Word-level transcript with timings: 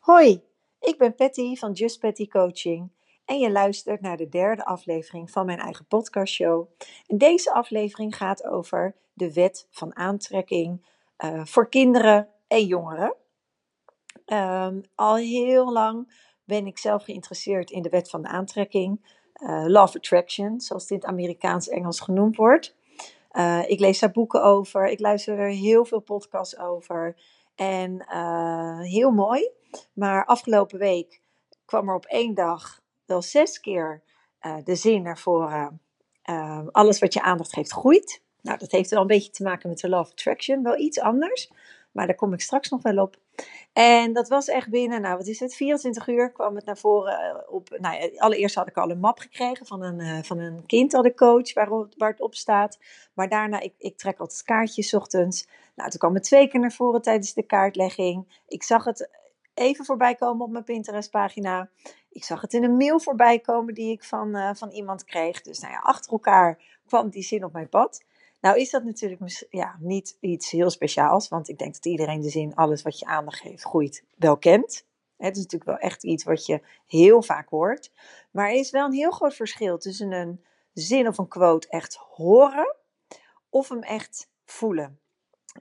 Hoi, 0.00 0.42
ik 0.80 0.98
ben 0.98 1.14
Patty 1.14 1.56
van 1.56 1.72
Just 1.72 2.00
Patty 2.00 2.26
Coaching 2.26 2.92
en 3.24 3.38
je 3.38 3.50
luistert 3.50 4.00
naar 4.00 4.16
de 4.16 4.28
derde 4.28 4.64
aflevering 4.64 5.30
van 5.30 5.46
mijn 5.46 5.58
eigen 5.58 5.86
podcastshow. 5.86 6.68
En 7.06 7.18
deze 7.18 7.52
aflevering 7.52 8.16
gaat 8.16 8.44
over 8.44 8.96
de 9.12 9.32
wet 9.32 9.66
van 9.70 9.96
aantrekking 9.96 10.86
uh, 11.24 11.44
voor 11.44 11.68
kinderen 11.68 12.28
en 12.46 12.64
jongeren. 12.66 13.14
Um, 14.26 14.82
al 14.94 15.16
heel 15.16 15.72
lang 15.72 16.12
ben 16.44 16.66
ik 16.66 16.78
zelf 16.78 17.04
geïnteresseerd 17.04 17.70
in 17.70 17.82
de 17.82 17.88
wet 17.88 18.10
van 18.10 18.22
de 18.22 18.28
aantrekking, 18.28 19.16
uh, 19.42 19.64
Law 19.66 19.96
Attraction, 19.96 20.60
zoals 20.60 20.86
dit 20.86 21.04
Amerikaans-Engels 21.04 22.00
genoemd 22.00 22.36
wordt. 22.36 22.76
Uh, 23.32 23.70
ik 23.70 23.80
lees 23.80 23.98
daar 23.98 24.10
boeken 24.10 24.42
over, 24.42 24.88
ik 24.88 25.00
luister 25.00 25.38
er 25.38 25.50
heel 25.50 25.84
veel 25.84 26.00
podcasts 26.00 26.58
over. 26.58 27.16
En 27.54 28.04
heel 28.82 29.10
mooi, 29.10 29.50
maar 29.92 30.24
afgelopen 30.24 30.78
week 30.78 31.20
kwam 31.64 31.88
er 31.88 31.94
op 31.94 32.04
één 32.04 32.34
dag 32.34 32.80
wel 33.04 33.22
zes 33.22 33.60
keer 33.60 34.02
uh, 34.46 34.56
de 34.64 34.74
zin 34.74 35.02
naar 35.02 35.18
voren. 35.18 35.80
Uh, 36.30 36.60
alles 36.70 36.98
wat 36.98 37.14
je 37.14 37.22
aandacht 37.22 37.52
geeft 37.52 37.72
groeit. 37.72 38.22
Nou, 38.42 38.58
dat 38.58 38.70
heeft 38.70 38.90
wel 38.90 39.00
een 39.00 39.06
beetje 39.06 39.30
te 39.30 39.42
maken 39.42 39.68
met 39.68 39.78
de 39.78 39.88
Love 39.88 40.10
Attraction. 40.10 40.62
Wel 40.62 40.78
iets 40.78 41.00
anders, 41.00 41.52
maar 41.92 42.06
daar 42.06 42.16
kom 42.16 42.32
ik 42.32 42.40
straks 42.40 42.68
nog 42.68 42.82
wel 42.82 42.98
op. 42.98 43.16
En 43.72 44.12
dat 44.12 44.28
was 44.28 44.48
echt 44.48 44.70
binnen, 44.70 45.00
nou 45.00 45.16
wat 45.16 45.26
is 45.26 45.40
het, 45.40 45.54
24 45.54 46.06
uur 46.08 46.32
kwam 46.32 46.54
het 46.54 46.64
naar 46.64 46.78
voren. 46.78 47.18
Eh, 47.18 47.36
op, 47.48 47.76
nou, 47.78 48.18
allereerst 48.18 48.54
had 48.54 48.68
ik 48.68 48.76
al 48.76 48.90
een 48.90 49.00
map 49.00 49.18
gekregen 49.18 49.66
van 49.66 49.82
een, 49.82 50.24
van 50.24 50.38
een 50.38 50.66
kind 50.66 50.90
dat 50.90 51.04
ik 51.04 51.16
coach, 51.16 51.54
waar, 51.54 51.68
waar 51.96 52.10
het 52.10 52.20
op 52.20 52.34
staat. 52.34 52.78
Maar 53.14 53.28
daarna, 53.28 53.60
ik, 53.60 53.74
ik 53.78 53.96
trek 53.96 54.18
altijd 54.18 54.42
kaartjes 54.42 54.94
ochtends. 54.94 55.46
Nou, 55.74 55.90
toen 55.90 56.00
kwam 56.00 56.14
het 56.14 56.22
twee 56.22 56.48
keer 56.48 56.60
naar 56.60 56.72
voren 56.72 57.02
tijdens 57.02 57.34
de 57.34 57.42
kaartlegging. 57.42 58.42
Ik 58.48 58.62
zag 58.62 58.84
het 58.84 59.19
even 59.60 59.84
voorbij 59.84 60.14
komen 60.14 60.44
op 60.46 60.50
mijn 60.52 60.64
Pinterest-pagina. 60.64 61.68
Ik 62.10 62.24
zag 62.24 62.40
het 62.40 62.52
in 62.52 62.64
een 62.64 62.76
mail 62.76 63.00
voorbij 63.00 63.38
komen 63.38 63.74
die 63.74 63.90
ik 63.90 64.04
van, 64.04 64.36
uh, 64.36 64.50
van 64.54 64.70
iemand 64.70 65.04
kreeg. 65.04 65.40
Dus 65.42 65.58
nou 65.58 65.72
ja, 65.72 65.78
achter 65.78 66.12
elkaar 66.12 66.62
kwam 66.86 67.08
die 67.08 67.22
zin 67.22 67.44
op 67.44 67.52
mijn 67.52 67.68
pad. 67.68 68.04
Nou 68.40 68.58
is 68.58 68.70
dat 68.70 68.84
natuurlijk 68.84 69.46
ja, 69.50 69.76
niet 69.78 70.16
iets 70.20 70.50
heel 70.50 70.70
speciaals, 70.70 71.28
want 71.28 71.48
ik 71.48 71.58
denk 71.58 71.74
dat 71.74 71.86
iedereen 71.86 72.20
de 72.20 72.30
zin 72.30 72.54
alles 72.54 72.82
wat 72.82 72.98
je 72.98 73.06
aandacht 73.06 73.40
geeft 73.40 73.62
groeit 73.62 74.04
wel 74.16 74.36
kent. 74.36 74.86
Het 75.16 75.36
is 75.36 75.42
natuurlijk 75.42 75.70
wel 75.70 75.90
echt 75.90 76.04
iets 76.04 76.24
wat 76.24 76.46
je 76.46 76.60
heel 76.86 77.22
vaak 77.22 77.48
hoort. 77.48 77.92
Maar 78.30 78.48
er 78.48 78.54
is 78.54 78.70
wel 78.70 78.86
een 78.86 78.92
heel 78.92 79.10
groot 79.10 79.34
verschil 79.34 79.78
tussen 79.78 80.12
een 80.12 80.44
zin 80.72 81.08
of 81.08 81.18
een 81.18 81.28
quote 81.28 81.68
echt 81.68 81.94
horen 81.96 82.76
of 83.48 83.68
hem 83.68 83.82
echt 83.82 84.28
voelen. 84.44 84.98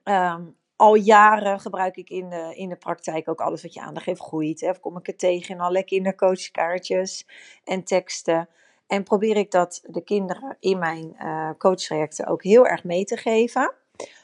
Um, 0.03 0.57
al 0.79 0.95
jaren 0.95 1.59
gebruik 1.59 1.97
ik 1.97 2.09
in 2.09 2.29
de, 2.29 2.53
in 2.55 2.69
de 2.69 2.75
praktijk 2.75 3.27
ook 3.27 3.41
alles 3.41 3.61
wat 3.61 3.73
je 3.73 3.81
aandacht 3.81 4.05
geeft 4.05 4.21
groeit. 4.21 4.63
Of 4.63 4.79
kom 4.79 4.97
ik 4.97 5.05
het 5.05 5.19
tegen 5.19 5.55
in 5.55 5.61
alle 5.61 5.83
kindercoachkaartjes 5.83 7.27
en 7.63 7.83
teksten. 7.83 8.49
En 8.87 9.03
probeer 9.03 9.37
ik 9.37 9.51
dat 9.51 9.81
de 9.83 10.03
kinderen 10.03 10.57
in 10.59 10.79
mijn 10.79 11.15
uh, 11.19 12.29
ook 12.29 12.43
heel 12.43 12.67
erg 12.67 12.83
mee 12.83 13.05
te 13.05 13.17
geven. 13.17 13.73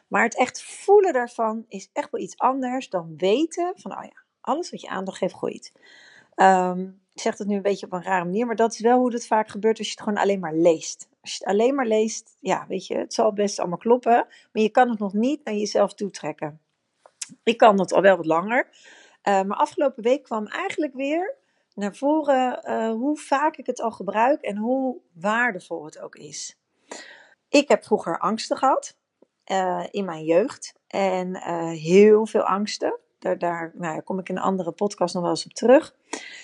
Maar 0.08 0.23
het 0.23 0.38
echt 0.38 0.64
voelen 0.64 1.14
daarvan 1.14 1.66
is 1.67 1.89
echt 1.94 2.12
wel 2.12 2.22
iets 2.22 2.38
anders 2.38 2.90
dan 2.90 3.14
weten 3.17 3.73
van, 3.75 3.97
oh 3.97 4.03
ja, 4.03 4.23
alles 4.42 4.72
wat 4.72 4.81
je 4.81 4.88
aandacht 4.88 5.17
geeft 5.17 5.36
groeit. 5.36 5.72
Um, 6.36 7.02
ik 7.16 7.21
zeg 7.21 7.38
het 7.38 7.47
nu 7.47 7.55
een 7.55 7.61
beetje 7.61 7.85
op 7.85 7.91
een 7.91 8.03
rare 8.03 8.25
manier, 8.25 8.45
maar 8.45 8.55
dat 8.55 8.73
is 8.73 8.80
wel 8.80 8.99
hoe 8.99 9.13
het 9.13 9.27
vaak 9.27 9.49
gebeurt 9.49 9.77
als 9.77 9.88
je 9.88 9.94
het 9.94 10.03
gewoon 10.03 10.19
alleen 10.19 10.39
maar 10.39 10.55
leest. 10.55 11.09
Als 11.22 11.31
je 11.31 11.38
het 11.44 11.53
alleen 11.53 11.75
maar 11.75 11.85
leest, 11.85 12.38
ja, 12.39 12.66
weet 12.67 12.88
je, 12.88 12.97
het 12.97 13.13
zal 13.13 13.33
best 13.33 13.59
allemaal 13.59 13.77
kloppen, 13.77 14.27
maar 14.52 14.63
je 14.63 14.69
kan 14.69 14.89
het 14.89 14.99
nog 14.99 15.13
niet 15.13 15.44
naar 15.44 15.53
jezelf 15.53 15.94
toetrekken. 15.94 16.61
Ik 17.44 17.57
kan 17.57 17.77
dat 17.77 17.94
al 17.94 18.02
wel 18.02 18.17
wat 18.17 18.25
langer, 18.25 18.67
uh, 18.67 19.41
maar 19.41 19.57
afgelopen 19.57 20.03
week 20.03 20.23
kwam 20.23 20.47
eigenlijk 20.47 20.94
weer 20.94 21.35
naar 21.73 21.95
voren 21.95 22.61
uh, 22.63 22.89
hoe 22.89 23.17
vaak 23.17 23.57
ik 23.57 23.66
het 23.66 23.81
al 23.81 23.91
gebruik 23.91 24.41
en 24.41 24.57
hoe 24.57 24.97
waardevol 25.13 25.85
het 25.85 26.00
ook 26.00 26.16
is. 26.16 26.57
Ik 27.50 27.67
heb 27.67 27.84
vroeger 27.84 28.19
angsten 28.19 28.57
gehad 28.57 28.97
uh, 29.51 29.85
in 29.91 30.06
mijn 30.06 30.23
jeugd 30.23 30.73
en 30.88 31.35
heel 31.69 32.25
veel 32.25 32.44
angsten. 32.44 33.00
Daar, 33.34 33.72
nou, 33.74 34.02
kom 34.02 34.19
ik 34.19 34.30
in 34.30 34.36
een 34.36 34.41
andere 34.41 34.72
podcast 34.72 35.13
nog 35.13 35.24
wel 35.24 35.31
eens 35.31 35.46
op 35.46 35.53
terug. 35.53 35.96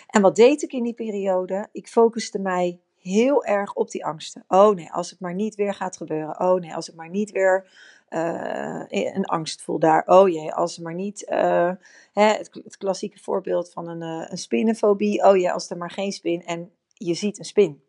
En 0.07 0.21
wat 0.21 0.35
deed 0.35 0.61
ik 0.61 0.73
in 0.73 0.83
die 0.83 0.93
periode? 0.93 1.67
Ik 1.71 1.87
focuste 1.87 2.39
mij 2.39 2.79
heel 3.01 3.45
erg 3.45 3.73
op 3.73 3.91
die 3.91 4.05
angsten. 4.05 4.43
Oh 4.47 4.75
nee, 4.75 4.91
als 4.91 5.09
het 5.09 5.19
maar 5.19 5.33
niet 5.33 5.55
weer 5.55 5.73
gaat 5.73 5.97
gebeuren. 5.97 6.39
Oh 6.39 6.59
nee, 6.59 6.75
als 6.75 6.89
ik 6.89 6.95
maar 6.95 7.09
niet 7.09 7.31
weer 7.31 7.69
uh, 8.09 8.83
een 8.89 9.25
angst 9.25 9.61
voel 9.61 9.79
daar. 9.79 10.03
Oh 10.05 10.29
jee, 10.29 10.53
als 10.53 10.75
het 10.75 10.83
maar 10.83 10.93
niet. 10.93 11.25
Uh, 11.29 11.71
hè, 12.13 12.23
het, 12.23 12.49
het, 12.63 12.77
klassieke 12.77 13.19
voorbeeld 13.19 13.71
van 13.71 13.87
een, 13.87 14.01
uh, 14.01 14.27
een 14.29 14.37
spinnenfobie. 14.37 15.23
Oh 15.23 15.37
ja, 15.37 15.51
als 15.51 15.69
er 15.69 15.77
maar 15.77 15.91
geen 15.91 16.11
spin. 16.11 16.45
En 16.45 16.71
je 16.93 17.13
ziet 17.13 17.39
een 17.39 17.45
spin. 17.45 17.83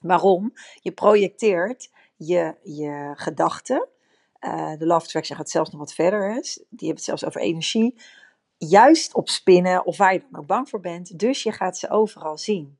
Waarom? 0.00 0.52
Je 0.80 0.92
projecteert 0.92 1.90
je, 2.16 2.54
je 2.62 3.12
gedachten. 3.14 3.88
de 4.78 4.86
Love 4.86 5.04
Attraction 5.04 5.36
gaat 5.36 5.50
zelfs 5.50 5.70
nog 5.70 5.80
wat 5.80 5.94
verder. 5.94 6.32
Die 6.42 6.58
hebben 6.68 6.94
het 6.94 7.04
zelfs 7.04 7.24
over 7.24 7.40
energie 7.40 7.94
juist 8.68 9.14
op 9.14 9.28
spinnen 9.28 9.86
of 9.86 9.96
waar 9.96 10.12
je 10.12 10.22
dan 10.30 10.40
ook 10.40 10.46
bang 10.46 10.68
voor 10.68 10.80
bent. 10.80 11.18
Dus 11.18 11.42
je 11.42 11.52
gaat 11.52 11.78
ze 11.78 11.90
overal 11.90 12.38
zien. 12.38 12.78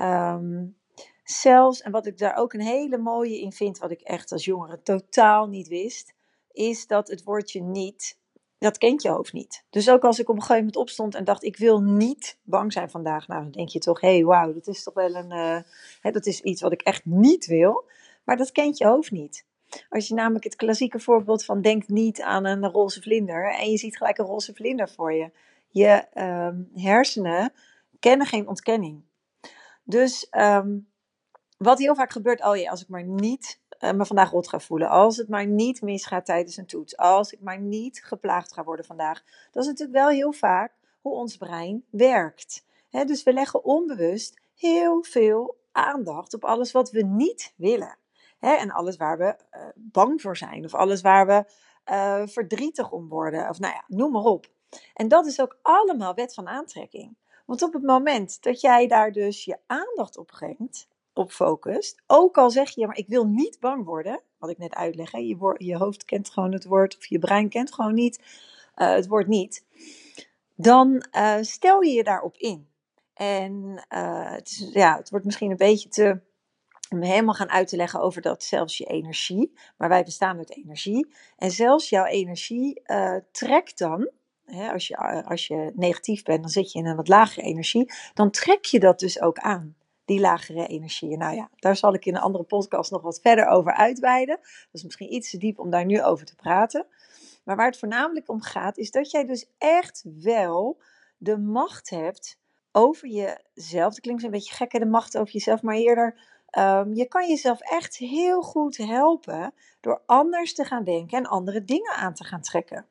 Um, 0.00 0.76
zelfs, 1.24 1.82
en 1.82 1.92
wat 1.92 2.06
ik 2.06 2.18
daar 2.18 2.36
ook 2.36 2.52
een 2.52 2.60
hele 2.60 2.98
mooie 2.98 3.40
in 3.40 3.52
vind, 3.52 3.78
wat 3.78 3.90
ik 3.90 4.00
echt 4.00 4.32
als 4.32 4.44
jongere 4.44 4.82
totaal 4.82 5.46
niet 5.48 5.68
wist, 5.68 6.14
is 6.52 6.86
dat 6.86 7.08
het 7.08 7.22
woordje 7.22 7.62
niet, 7.62 8.18
dat 8.58 8.78
kent 8.78 9.02
je 9.02 9.08
hoofd 9.08 9.32
niet. 9.32 9.64
Dus 9.70 9.90
ook 9.90 10.04
als 10.04 10.18
ik 10.18 10.28
op 10.28 10.34
een 10.34 10.40
gegeven 10.40 10.64
moment 10.64 10.76
opstond 10.76 11.14
en 11.14 11.24
dacht, 11.24 11.44
ik 11.44 11.56
wil 11.56 11.80
niet 11.80 12.38
bang 12.42 12.72
zijn 12.72 12.90
vandaag, 12.90 13.28
nou 13.28 13.42
dan 13.42 13.50
denk 13.50 13.68
je 13.68 13.78
toch, 13.78 14.00
hé, 14.00 14.14
hey, 14.14 14.24
wauw, 14.24 14.52
dat 14.52 14.66
is 14.66 14.82
toch 14.82 14.94
wel 14.94 15.14
een, 15.14 15.32
uh, 15.32 15.60
hè, 16.00 16.10
dat 16.10 16.26
is 16.26 16.40
iets 16.40 16.62
wat 16.62 16.72
ik 16.72 16.82
echt 16.82 17.04
niet 17.04 17.46
wil. 17.46 17.84
Maar 18.24 18.36
dat 18.36 18.52
kent 18.52 18.78
je 18.78 18.86
hoofd 18.86 19.10
niet. 19.10 19.46
Als 19.88 20.08
je 20.08 20.14
namelijk 20.14 20.44
het 20.44 20.56
klassieke 20.56 20.98
voorbeeld 20.98 21.44
van 21.44 21.60
denk 21.60 21.88
niet 21.88 22.22
aan 22.22 22.44
een 22.44 22.66
roze 22.66 23.02
vlinder 23.02 23.54
en 23.54 23.70
je 23.70 23.76
ziet 23.76 23.96
gelijk 23.96 24.18
een 24.18 24.24
roze 24.24 24.54
vlinder 24.54 24.88
voor 24.88 25.12
je. 25.12 25.30
Je 25.68 26.06
um, 26.14 26.70
hersenen 26.74 27.52
kennen 27.98 28.26
geen 28.26 28.48
ontkenning. 28.48 29.02
Dus 29.84 30.26
um, 30.30 30.88
wat 31.58 31.78
heel 31.78 31.94
vaak 31.94 32.10
gebeurt, 32.10 32.44
oh 32.44 32.56
ja, 32.56 32.70
als 32.70 32.82
ik 32.82 32.88
maar 32.88 33.04
niet 33.04 33.60
uh, 33.80 33.92
me 33.92 34.06
vandaag 34.06 34.30
rot 34.30 34.48
ga 34.48 34.60
voelen, 34.60 34.88
als 34.88 35.16
het 35.16 35.28
maar 35.28 35.46
niet 35.46 35.82
misgaat 35.82 36.26
tijdens 36.26 36.56
een 36.56 36.66
toets, 36.66 36.96
als 36.96 37.32
ik 37.32 37.40
maar 37.40 37.60
niet 37.60 38.04
geplaagd 38.04 38.52
ga 38.52 38.64
worden 38.64 38.84
vandaag. 38.84 39.22
Dat 39.50 39.62
is 39.62 39.68
natuurlijk 39.68 39.98
wel 39.98 40.08
heel 40.08 40.32
vaak 40.32 40.72
hoe 41.00 41.14
ons 41.14 41.36
brein 41.36 41.84
werkt. 41.90 42.64
Dus 42.90 43.22
we 43.22 43.32
leggen 43.32 43.64
onbewust 43.64 44.40
heel 44.54 45.02
veel 45.02 45.56
aandacht 45.72 46.34
op 46.34 46.44
alles 46.44 46.72
wat 46.72 46.90
we 46.90 47.02
niet 47.02 47.52
willen. 47.56 47.96
Hè, 48.40 48.54
en 48.54 48.70
alles 48.70 48.96
waar 48.96 49.18
we 49.18 49.24
uh, 49.56 49.62
bang 49.74 50.20
voor 50.20 50.36
zijn, 50.36 50.64
of 50.64 50.74
alles 50.74 51.00
waar 51.00 51.26
we 51.26 51.44
uh, 51.92 52.26
verdrietig 52.26 52.90
om 52.90 53.08
worden, 53.08 53.48
of 53.48 53.58
nou 53.58 53.74
ja, 53.74 53.84
noem 53.86 54.12
maar 54.12 54.22
op. 54.22 54.46
En 54.94 55.08
dat 55.08 55.26
is 55.26 55.40
ook 55.40 55.58
allemaal 55.62 56.14
wet 56.14 56.34
van 56.34 56.48
aantrekking. 56.48 57.16
Want 57.46 57.62
op 57.62 57.72
het 57.72 57.82
moment 57.82 58.42
dat 58.42 58.60
jij 58.60 58.86
daar 58.86 59.12
dus 59.12 59.44
je 59.44 59.58
aandacht 59.66 60.16
op 60.16 60.26
brengt, 60.26 60.88
op 61.12 61.30
focust, 61.30 62.02
ook 62.06 62.38
al 62.38 62.50
zeg 62.50 62.70
je, 62.70 62.86
maar 62.86 62.96
ik 62.96 63.08
wil 63.08 63.26
niet 63.26 63.60
bang 63.60 63.84
worden, 63.84 64.20
wat 64.38 64.50
ik 64.50 64.58
net 64.58 64.74
uitleg, 64.74 65.10
hè, 65.10 65.18
je, 65.18 65.54
je 65.58 65.76
hoofd 65.76 66.04
kent 66.04 66.30
gewoon 66.30 66.52
het 66.52 66.64
woord, 66.64 66.96
of 66.96 67.06
je 67.06 67.18
brein 67.18 67.48
kent 67.48 67.74
gewoon 67.74 67.94
niet 67.94 68.18
uh, 68.76 68.92
het 68.94 69.06
woord 69.06 69.26
niet, 69.26 69.64
dan 70.54 71.04
stel 71.40 71.82
je 71.82 71.92
je 71.92 72.04
daarop 72.04 72.36
in. 72.36 72.68
En 73.14 73.84
het, 73.88 74.46
is, 74.46 74.70
ja, 74.72 74.96
het 74.96 75.10
wordt 75.10 75.24
misschien 75.24 75.50
een 75.50 75.56
beetje 75.56 75.88
te 75.88 76.20
om 76.90 77.02
helemaal 77.02 77.34
gaan 77.34 77.50
uit 77.50 77.68
te 77.68 77.76
leggen 77.76 78.00
over 78.00 78.22
dat 78.22 78.42
zelfs 78.42 78.78
je 78.78 78.84
energie, 78.84 79.52
maar 79.76 79.88
wij 79.88 80.04
bestaan 80.04 80.38
uit 80.38 80.56
energie, 80.56 81.12
en 81.36 81.50
zelfs 81.50 81.88
jouw 81.88 82.04
energie 82.04 82.80
uh, 82.86 83.16
trekt 83.30 83.78
dan, 83.78 84.10
hè, 84.44 84.72
als, 84.72 84.88
je, 84.88 84.96
als 85.24 85.46
je 85.46 85.72
negatief 85.74 86.22
bent, 86.22 86.40
dan 86.40 86.50
zit 86.50 86.72
je 86.72 86.78
in 86.78 86.86
een 86.86 86.96
wat 86.96 87.08
lagere 87.08 87.46
energie, 87.46 87.92
dan 88.14 88.30
trek 88.30 88.64
je 88.64 88.80
dat 88.80 88.98
dus 88.98 89.20
ook 89.20 89.38
aan, 89.38 89.76
die 90.04 90.20
lagere 90.20 90.66
energie. 90.66 91.16
Nou 91.16 91.34
ja, 91.34 91.50
daar 91.56 91.76
zal 91.76 91.94
ik 91.94 92.04
in 92.04 92.14
een 92.14 92.20
andere 92.20 92.44
podcast 92.44 92.90
nog 92.90 93.02
wat 93.02 93.20
verder 93.20 93.46
over 93.46 93.72
uitweiden. 93.72 94.36
Dat 94.36 94.68
is 94.72 94.82
misschien 94.82 95.12
iets 95.14 95.30
te 95.30 95.38
diep 95.38 95.58
om 95.58 95.70
daar 95.70 95.84
nu 95.84 96.02
over 96.02 96.26
te 96.26 96.34
praten. 96.34 96.86
Maar 97.44 97.56
waar 97.56 97.66
het 97.66 97.78
voornamelijk 97.78 98.28
om 98.28 98.42
gaat, 98.42 98.78
is 98.78 98.90
dat 98.90 99.10
jij 99.10 99.24
dus 99.26 99.50
echt 99.58 100.04
wel 100.22 100.82
de 101.16 101.38
macht 101.38 101.90
hebt 101.90 102.38
over 102.72 103.08
jezelf. 103.08 103.92
Dat 103.92 104.00
klinkt 104.00 104.22
een 104.22 104.30
beetje 104.30 104.54
gek, 104.54 104.72
hè, 104.72 104.78
de 104.78 104.86
macht 104.86 105.18
over 105.18 105.32
jezelf, 105.32 105.62
maar 105.62 105.76
eerder 105.76 106.20
Um, 106.58 106.94
je 106.94 107.06
kan 107.08 107.28
jezelf 107.28 107.60
echt 107.60 107.96
heel 107.96 108.42
goed 108.42 108.76
helpen 108.76 109.54
door 109.80 110.02
anders 110.06 110.54
te 110.54 110.64
gaan 110.64 110.84
denken 110.84 111.18
en 111.18 111.26
andere 111.26 111.64
dingen 111.64 111.92
aan 111.92 112.14
te 112.14 112.24
gaan 112.24 112.42
trekken. 112.42 112.86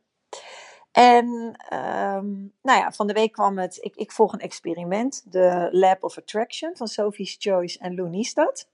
En 0.91 1.25
um, 1.73 2.53
nou 2.61 2.79
ja, 2.79 2.91
van 2.91 3.07
de 3.07 3.13
week 3.13 3.31
kwam 3.31 3.57
het, 3.57 3.77
ik, 3.81 3.95
ik 3.95 4.11
volg 4.11 4.33
een 4.33 4.39
experiment, 4.39 5.31
de 5.31 5.69
Lab 5.71 6.03
of 6.03 6.17
Attraction 6.17 6.77
van 6.77 6.87
Sophie's 6.87 7.35
Choice 7.39 7.79
en 7.79 7.95
Lou 7.95 8.09
Niestad. 8.09 8.69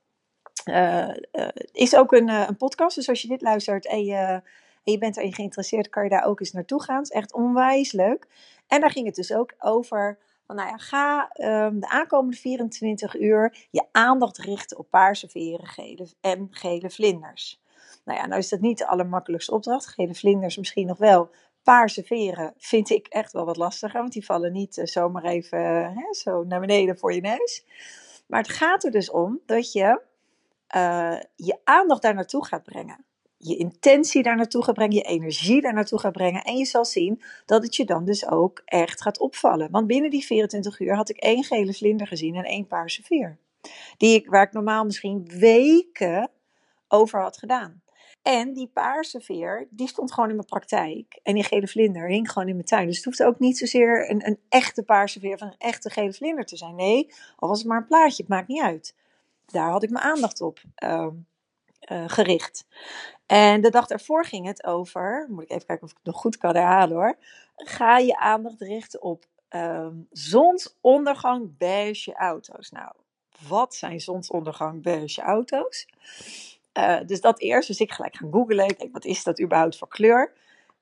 Uh, 0.65 1.09
uh, 1.31 1.47
is 1.71 1.95
ook 1.95 2.11
een, 2.11 2.29
uh, 2.29 2.45
een 2.47 2.57
podcast, 2.57 2.95
dus 2.95 3.09
als 3.09 3.21
je 3.21 3.27
dit 3.27 3.41
luistert 3.41 3.87
en 3.87 4.05
je, 4.05 4.41
en 4.83 4.91
je 4.91 4.97
bent 4.97 5.17
erin 5.17 5.33
geïnteresseerd, 5.33 5.89
kan 5.89 6.03
je 6.03 6.09
daar 6.09 6.25
ook 6.25 6.39
eens 6.39 6.51
naartoe 6.51 6.83
gaan. 6.83 6.97
Het 6.97 7.09
is 7.09 7.15
echt 7.15 7.33
onwijs 7.33 7.91
leuk. 7.91 8.27
En 8.67 8.81
daar 8.81 8.91
ging 8.91 9.05
het 9.05 9.15
dus 9.15 9.33
ook 9.33 9.53
over. 9.59 10.17
Van, 10.45 10.55
nou 10.55 10.69
ja, 10.69 10.77
ga 10.77 11.29
ehm, 11.31 11.79
de 11.79 11.89
aankomende 11.89 12.37
24 12.37 13.19
uur 13.19 13.67
je 13.71 13.85
aandacht 13.91 14.37
richten 14.37 14.77
op 14.77 14.89
paarse 14.89 15.29
veren 15.29 15.67
gele, 15.67 16.07
en 16.21 16.47
gele 16.51 16.89
vlinders. 16.89 17.61
Nou 18.05 18.19
ja, 18.19 18.25
nou 18.25 18.39
is 18.39 18.49
dat 18.49 18.59
niet 18.59 18.77
de 18.77 18.87
allermakkelijkste 18.87 19.51
opdracht. 19.53 19.87
Gele 19.87 20.15
vlinders 20.15 20.57
misschien 20.57 20.87
nog 20.87 20.97
wel. 20.97 21.29
Paarse 21.63 22.03
veren 22.03 22.53
vind 22.57 22.89
ik 22.89 23.07
echt 23.07 23.31
wel 23.31 23.45
wat 23.45 23.57
lastiger, 23.57 23.99
want 23.99 24.13
die 24.13 24.25
vallen 24.25 24.51
niet 24.51 24.77
uh, 24.77 24.85
zomaar 24.85 25.23
even 25.23 25.93
hè, 25.93 26.13
zo 26.13 26.43
naar 26.43 26.59
beneden 26.59 26.97
voor 26.97 27.13
je 27.13 27.21
neus. 27.21 27.65
Maar 28.27 28.41
het 28.41 28.51
gaat 28.51 28.83
er 28.83 28.91
dus 28.91 29.09
om 29.11 29.39
dat 29.45 29.71
je 29.71 30.01
uh, 30.75 31.19
je 31.35 31.59
aandacht 31.63 32.01
daar 32.01 32.13
naartoe 32.13 32.45
gaat 32.45 32.63
brengen. 32.63 33.04
Je 33.47 33.57
intentie 33.57 34.23
daar 34.23 34.35
naartoe 34.35 34.63
gaat 34.63 34.75
brengen, 34.75 34.95
je 34.95 35.01
energie 35.01 35.61
daar 35.61 35.73
naartoe 35.73 35.99
gaat 35.99 36.11
brengen. 36.11 36.43
En 36.43 36.57
je 36.57 36.65
zal 36.65 36.85
zien 36.85 37.21
dat 37.45 37.63
het 37.63 37.75
je 37.75 37.85
dan 37.85 38.05
dus 38.05 38.27
ook 38.27 38.61
echt 38.65 39.01
gaat 39.01 39.19
opvallen. 39.19 39.71
Want 39.71 39.87
binnen 39.87 40.09
die 40.09 40.25
24 40.25 40.79
uur 40.79 40.95
had 40.95 41.09
ik 41.09 41.17
één 41.17 41.43
gele 41.43 41.73
vlinder 41.73 42.07
gezien 42.07 42.35
en 42.35 42.43
één 42.43 42.67
paarse 42.67 43.03
veer. 43.03 43.37
Die 43.97 44.15
ik, 44.15 44.29
waar 44.29 44.43
ik 44.43 44.51
normaal 44.51 44.85
misschien 44.85 45.29
weken 45.39 46.29
over 46.87 47.21
had 47.21 47.37
gedaan. 47.37 47.83
En 48.21 48.53
die 48.53 48.67
paarse 48.67 49.21
veer, 49.21 49.67
die 49.69 49.87
stond 49.87 50.13
gewoon 50.13 50.29
in 50.29 50.35
mijn 50.35 50.47
praktijk. 50.47 51.19
En 51.23 51.33
die 51.33 51.43
gele 51.43 51.67
vlinder 51.67 52.07
hing 52.07 52.31
gewoon 52.31 52.47
in 52.47 52.53
mijn 52.53 52.67
tuin. 52.67 52.87
Dus 52.87 52.95
het 52.95 53.05
hoefde 53.05 53.25
ook 53.25 53.39
niet 53.39 53.57
zozeer 53.57 54.09
een, 54.09 54.27
een 54.27 54.39
echte 54.49 54.83
paarse 54.83 55.19
veer 55.19 55.37
van 55.37 55.47
een 55.47 55.57
echte 55.57 55.89
gele 55.89 56.13
vlinder 56.13 56.45
te 56.45 56.57
zijn. 56.57 56.75
Nee, 56.75 57.13
al 57.35 57.47
was 57.47 57.57
het 57.57 57.67
maar 57.67 57.77
een 57.77 57.87
plaatje, 57.87 58.21
het 58.23 58.31
maakt 58.31 58.47
niet 58.47 58.61
uit. 58.61 58.95
Daar 59.45 59.69
had 59.69 59.83
ik 59.83 59.89
mijn 59.89 60.05
aandacht 60.05 60.41
op 60.41 60.61
uh, 60.83 61.07
uh, 61.91 62.03
gericht. 62.07 62.65
En 63.25 63.61
de 63.61 63.69
dag 63.69 63.89
ervoor 63.89 64.25
ging 64.25 64.45
het 64.45 64.65
over, 64.65 65.25
moet 65.29 65.43
ik 65.43 65.51
even 65.51 65.65
kijken 65.65 65.85
of 65.85 65.91
ik 65.91 65.97
het 65.97 66.05
nog 66.05 66.21
goed 66.21 66.37
kan 66.37 66.55
herhalen 66.55 66.95
hoor. 66.95 67.17
Ga 67.55 67.97
je 67.97 68.17
aandacht 68.17 68.61
richten 68.61 69.01
op 69.01 69.25
um, 69.49 70.07
zonsondergang 70.11 71.57
beige 71.57 72.13
auto's. 72.13 72.71
Nou, 72.71 72.91
wat 73.47 73.75
zijn 73.75 73.99
zonsondergang 73.99 74.81
beige 74.81 75.21
auto's? 75.21 75.87
Uh, 76.77 76.99
dus 77.05 77.21
dat 77.21 77.39
eerst. 77.39 77.67
Dus 77.67 77.79
ik 77.79 77.91
gelijk 77.91 78.15
gaan 78.15 78.31
googlen. 78.31 78.67
Ik 78.67 78.79
denk, 78.79 78.93
wat 78.93 79.05
is 79.05 79.23
dat 79.23 79.41
überhaupt 79.41 79.77
voor 79.77 79.87
kleur? 79.87 80.31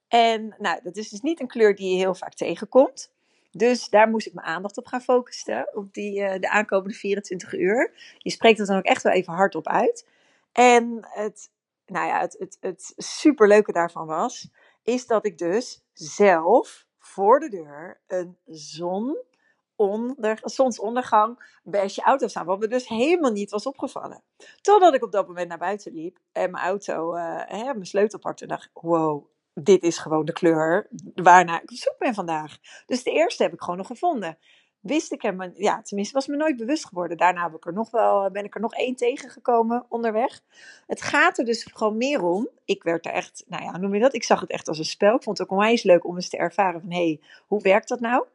En 0.08 0.56
nou, 0.58 0.80
dat 0.84 0.98
is 0.98 1.10
dus 1.10 1.22
niet 1.22 1.40
een 1.40 1.48
kleur 1.48 1.76
die 1.76 1.92
je 1.92 1.98
heel 1.98 2.16
vaak 2.16 2.34
tegenkomt. 2.34 3.12
Dus 3.52 3.90
daar 3.90 4.10
moest 4.10 4.28
ik 4.28 4.34
mijn 4.34 4.48
aandacht 4.48 4.78
op 4.78 4.86
gaan 4.86 5.02
focussen. 5.02 5.70
Op 5.74 5.94
die, 5.94 6.20
uh, 6.20 6.34
de 6.40 6.50
aankomende 6.50 6.94
24 6.94 7.54
uur. 7.54 7.92
Je 8.18 8.30
spreekt 8.32 8.58
het 8.58 8.68
dan 8.68 8.78
ook 8.78 8.84
echt 8.84 9.04
wel 9.04 9.14
even 9.14 9.34
hardop 9.34 9.68
uit. 9.68 10.06
En 10.54 11.08
het, 11.10 11.52
nou 11.86 12.08
ja, 12.08 12.20
het, 12.20 12.36
het, 12.40 12.58
het 12.60 12.94
superleuke 12.96 13.72
daarvan 13.72 14.06
was. 14.06 14.50
Is 14.84 15.08
dat 15.08 15.26
ik 15.26 15.38
dus 15.38 15.84
zelf 15.94 16.86
voor 17.00 17.40
de 17.40 17.50
deur 17.50 18.02
een 18.08 18.38
zon 18.46 19.18
onder, 19.76 20.40
zonsondergang 20.44 21.60
beige 21.64 22.02
auto 22.02 22.28
staan. 22.28 22.46
Wat 22.46 22.60
me 22.60 22.68
dus 22.68 22.88
helemaal 22.88 23.32
niet 23.32 23.52
was 23.52 23.66
opgevallen. 23.66 24.24
Totdat 24.62 24.94
ik 24.94 25.04
op 25.04 25.12
dat 25.12 25.28
moment 25.28 25.48
naar 25.48 25.58
buiten 25.58 25.94
liep 25.94 26.18
en 26.32 26.52
mijn 26.52 26.64
auto, 26.64 27.16
uh, 27.16 27.42
hè, 27.46 27.64
mijn 27.64 27.86
sleutel 27.86 28.20
pakte 28.20 28.44
en 28.44 28.50
dacht, 28.50 28.70
wow, 28.74 29.26
dit 29.54 29.84
is 29.84 29.98
gewoon 29.98 30.26
de 30.26 30.34
kleur 30.34 30.88
waarnaar 31.14 31.64
ik 31.64 31.72
op 31.72 31.78
zoek 31.78 31.98
ben 31.98 32.14
vandaag. 32.14 32.58
Dus 32.86 33.04
de 33.04 33.12
eerste 33.12 33.44
heb 33.44 33.54
ik 33.54 33.62
gewoon 33.62 33.78
nog 33.78 33.88
gevonden. 33.88 34.38
Wist 34.84 35.12
ik 35.12 35.22
hem, 35.22 35.54
ja, 35.56 35.82
tenminste 35.82 36.14
was 36.14 36.28
me 36.28 36.36
nooit 36.36 36.58
bewust 36.58 36.86
geworden. 36.86 37.18
Daarna 37.18 37.44
heb 37.44 37.56
ik 37.56 37.66
er 37.66 37.74
nog 37.74 37.92
wel, 37.92 38.32
ben 38.32 38.44
ik 38.44 38.56
er 38.56 38.62
nog 38.62 38.74
één 38.74 38.96
tegengekomen 38.96 39.86
onderweg. 39.90 40.42
Het 40.88 41.02
gaat 41.02 41.38
er 41.38 41.46
dus 41.46 41.68
gewoon 41.74 41.98
meer 41.98 42.24
om. 42.24 42.50
Ik 42.66 42.84
werd 42.84 43.06
er 43.06 43.12
echt, 43.12 43.44
nou 43.48 43.64
ja, 43.64 43.78
noem 43.78 43.94
je 43.94 44.00
dat? 44.00 44.14
Ik 44.14 44.24
zag 44.24 44.40
het 44.40 44.50
echt 44.50 44.68
als 44.68 44.78
een 44.78 44.86
spel. 44.86 45.16
Ik 45.16 45.24
vond 45.24 45.38
het 45.38 45.48
ook 45.48 45.54
onwijs 45.54 45.84
leuk 45.84 46.06
om 46.06 46.16
eens 46.16 46.30
te 46.30 46.38
ervaren 46.38 46.82
van, 46.82 46.92
hé, 46.92 47.06
hey, 47.06 47.20
hoe 47.48 47.62
werkt 47.62 47.88
dat 47.88 48.00
nou? 48.00 48.26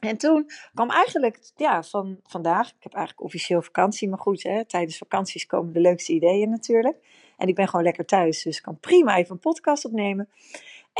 En 0.00 0.16
toen 0.16 0.50
kwam 0.74 0.90
eigenlijk, 0.90 1.38
ja, 1.56 1.82
van 1.82 2.20
vandaag, 2.26 2.68
ik 2.68 2.82
heb 2.82 2.94
eigenlijk 2.94 3.24
officieel 3.24 3.62
vakantie, 3.62 4.08
maar 4.08 4.18
goed, 4.18 4.42
hè, 4.42 4.64
tijdens 4.64 4.98
vakanties 4.98 5.46
komen 5.46 5.72
de 5.72 5.80
leukste 5.80 6.12
ideeën 6.12 6.50
natuurlijk. 6.50 6.96
En 7.36 7.48
ik 7.48 7.54
ben 7.54 7.68
gewoon 7.68 7.84
lekker 7.84 8.06
thuis, 8.06 8.42
dus 8.42 8.56
ik 8.56 8.62
kan 8.62 8.78
prima 8.80 9.16
even 9.16 9.32
een 9.32 9.38
podcast 9.38 9.84
opnemen. 9.84 10.28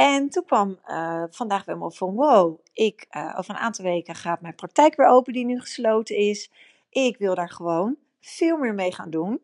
En 0.00 0.28
toen 0.28 0.44
kwam 0.44 0.78
uh, 0.86 1.24
vandaag 1.30 1.64
weer 1.64 1.74
helemaal 1.74 1.90
van, 1.90 2.14
wow, 2.14 2.60
ik, 2.72 3.06
uh, 3.10 3.34
over 3.38 3.54
een 3.54 3.60
aantal 3.60 3.84
weken 3.84 4.14
gaat 4.14 4.40
mijn 4.40 4.54
praktijk 4.54 4.96
weer 4.96 5.06
open 5.06 5.32
die 5.32 5.44
nu 5.44 5.60
gesloten 5.60 6.16
is. 6.16 6.50
Ik 6.90 7.18
wil 7.18 7.34
daar 7.34 7.50
gewoon 7.50 7.96
veel 8.20 8.56
meer 8.56 8.74
mee 8.74 8.94
gaan 8.94 9.10
doen 9.10 9.40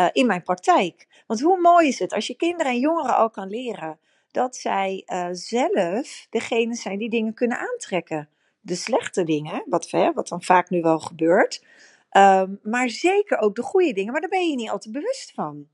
uh, 0.00 0.08
in 0.12 0.26
mijn 0.26 0.42
praktijk. 0.42 1.22
Want 1.26 1.40
hoe 1.40 1.60
mooi 1.60 1.88
is 1.88 1.98
het 1.98 2.12
als 2.12 2.26
je 2.26 2.36
kinderen 2.36 2.72
en 2.72 2.78
jongeren 2.78 3.16
al 3.16 3.30
kan 3.30 3.48
leren 3.48 3.98
dat 4.30 4.56
zij 4.56 5.02
zelf 5.32 6.26
degene 6.30 6.74
zijn 6.74 6.98
die 6.98 7.10
dingen 7.10 7.34
kunnen 7.34 7.58
aantrekken 7.58 8.28
de 8.60 8.74
slechte 8.74 9.24
dingen, 9.24 9.62
wat, 9.66 9.90
hè, 9.90 10.12
wat 10.12 10.28
dan 10.28 10.42
vaak 10.42 10.70
nu 10.70 10.80
wel 10.80 10.98
gebeurt. 10.98 11.64
Um, 12.12 12.60
maar 12.62 12.88
zeker 12.88 13.38
ook 13.38 13.54
de 13.54 13.62
goede 13.62 13.92
dingen, 13.92 14.12
maar 14.12 14.20
daar 14.20 14.30
ben 14.30 14.48
je 14.48 14.56
niet 14.56 14.70
altijd 14.70 14.94
bewust 14.94 15.32
van. 15.34 15.66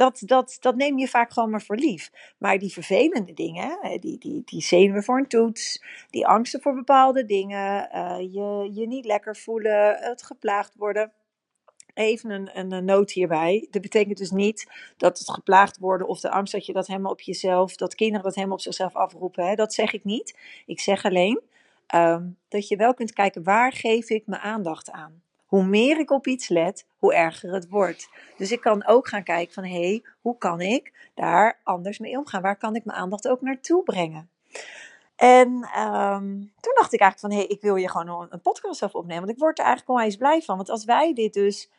Dat, 0.00 0.22
dat, 0.24 0.56
dat 0.60 0.76
neem 0.76 0.98
je 0.98 1.08
vaak 1.08 1.32
gewoon 1.32 1.50
maar 1.50 1.62
voor 1.62 1.76
lief. 1.76 2.10
Maar 2.38 2.58
die 2.58 2.72
vervelende 2.72 3.32
dingen, 3.32 3.98
die, 4.00 4.18
die, 4.18 4.42
die 4.44 4.62
zenuwen 4.62 5.02
voor 5.02 5.18
een 5.18 5.26
toets, 5.26 5.84
die 6.10 6.26
angsten 6.26 6.60
voor 6.60 6.74
bepaalde 6.74 7.24
dingen, 7.24 7.88
uh, 7.94 8.18
je, 8.18 8.70
je 8.72 8.86
niet 8.86 9.04
lekker 9.04 9.36
voelen, 9.36 9.96
het 9.96 10.22
geplaagd 10.22 10.74
worden. 10.76 11.12
Even 11.94 12.30
een, 12.30 12.72
een, 12.72 12.84
noot 12.84 13.10
hierbij. 13.10 13.66
Dat 13.70 13.82
betekent 13.82 14.18
dus 14.18 14.30
niet 14.30 14.70
dat 14.96 15.18
het 15.18 15.30
geplaagd 15.30 15.78
worden 15.78 16.08
of 16.08 16.20
de 16.20 16.30
angst 16.30 16.52
dat 16.52 16.66
je 16.66 16.72
dat 16.72 16.86
helemaal 16.86 17.12
op 17.12 17.20
jezelf, 17.20 17.76
dat 17.76 17.94
kinderen 17.94 18.24
dat 18.24 18.34
helemaal 18.34 18.56
op 18.56 18.62
zichzelf 18.62 18.94
afroepen. 18.94 19.46
Hè? 19.46 19.54
Dat 19.54 19.74
zeg 19.74 19.92
ik 19.92 20.04
niet. 20.04 20.38
Ik 20.66 20.80
zeg 20.80 21.04
alleen 21.04 21.40
Um, 21.94 22.36
dat 22.48 22.68
je 22.68 22.76
wel 22.76 22.94
kunt 22.94 23.12
kijken 23.12 23.42
waar 23.42 23.72
geef 23.72 24.10
ik 24.10 24.26
mijn 24.26 24.42
aandacht 24.42 24.90
aan. 24.90 25.22
Hoe 25.50 25.64
meer 25.64 25.98
ik 25.98 26.10
op 26.10 26.26
iets 26.26 26.48
let, 26.48 26.86
hoe 26.98 27.14
erger 27.14 27.52
het 27.52 27.68
wordt. 27.68 28.08
Dus 28.36 28.52
ik 28.52 28.60
kan 28.60 28.86
ook 28.86 29.08
gaan 29.08 29.22
kijken 29.22 29.54
van 29.54 29.64
hé, 29.64 29.80
hey, 29.80 30.04
hoe 30.20 30.38
kan 30.38 30.60
ik 30.60 31.10
daar 31.14 31.60
anders 31.62 31.98
mee 31.98 32.16
omgaan? 32.18 32.42
Waar 32.42 32.56
kan 32.56 32.76
ik 32.76 32.84
mijn 32.84 32.98
aandacht 32.98 33.28
ook 33.28 33.40
naartoe 33.40 33.82
brengen? 33.82 34.30
En 35.16 35.48
um, 35.78 36.52
toen 36.60 36.74
dacht 36.74 36.92
ik 36.92 37.00
eigenlijk 37.00 37.18
van 37.18 37.30
hé, 37.30 37.36
hey, 37.36 37.46
ik 37.46 37.60
wil 37.60 37.76
je 37.76 37.88
gewoon 37.88 38.26
een 38.30 38.40
podcast 38.40 38.84
over 38.84 38.98
opnemen. 38.98 39.22
Want 39.22 39.32
ik 39.34 39.42
word 39.42 39.58
er 39.58 39.64
eigenlijk 39.64 39.94
onwijs 39.94 40.16
blij 40.16 40.42
van. 40.42 40.56
Want 40.56 40.70
als 40.70 40.84
wij 40.84 41.14
dit 41.14 41.32
dus, 41.32 41.70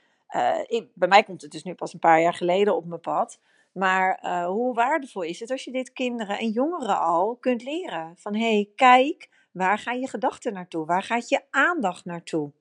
ik, 0.67 0.87
bij 0.93 1.07
mij 1.07 1.23
komt 1.23 1.41
het 1.41 1.51
dus 1.51 1.63
nu 1.63 1.73
pas 1.73 1.93
een 1.93 1.99
paar 1.99 2.21
jaar 2.21 2.33
geleden 2.33 2.75
op 2.75 2.85
mijn 2.85 3.01
pad. 3.01 3.39
Maar 3.71 4.23
uh, 4.23 4.45
hoe 4.45 4.73
waardevol 4.73 5.21
is 5.21 5.39
het 5.39 5.51
als 5.51 5.63
je 5.63 5.71
dit 5.71 5.93
kinderen 5.93 6.39
en 6.39 6.49
jongeren 6.49 6.99
al 6.99 7.37
kunt 7.39 7.63
leren? 7.63 8.13
Van 8.17 8.35
hé, 8.35 8.53
hey, 8.53 8.69
kijk, 8.75 9.29
Waar 9.51 9.77
gaan 9.77 9.99
je 9.99 10.07
gedachten 10.07 10.53
naartoe? 10.53 10.85
Waar 10.85 11.03
gaat 11.03 11.29
je 11.29 11.41
aandacht 11.49 12.05
naartoe? 12.05 12.51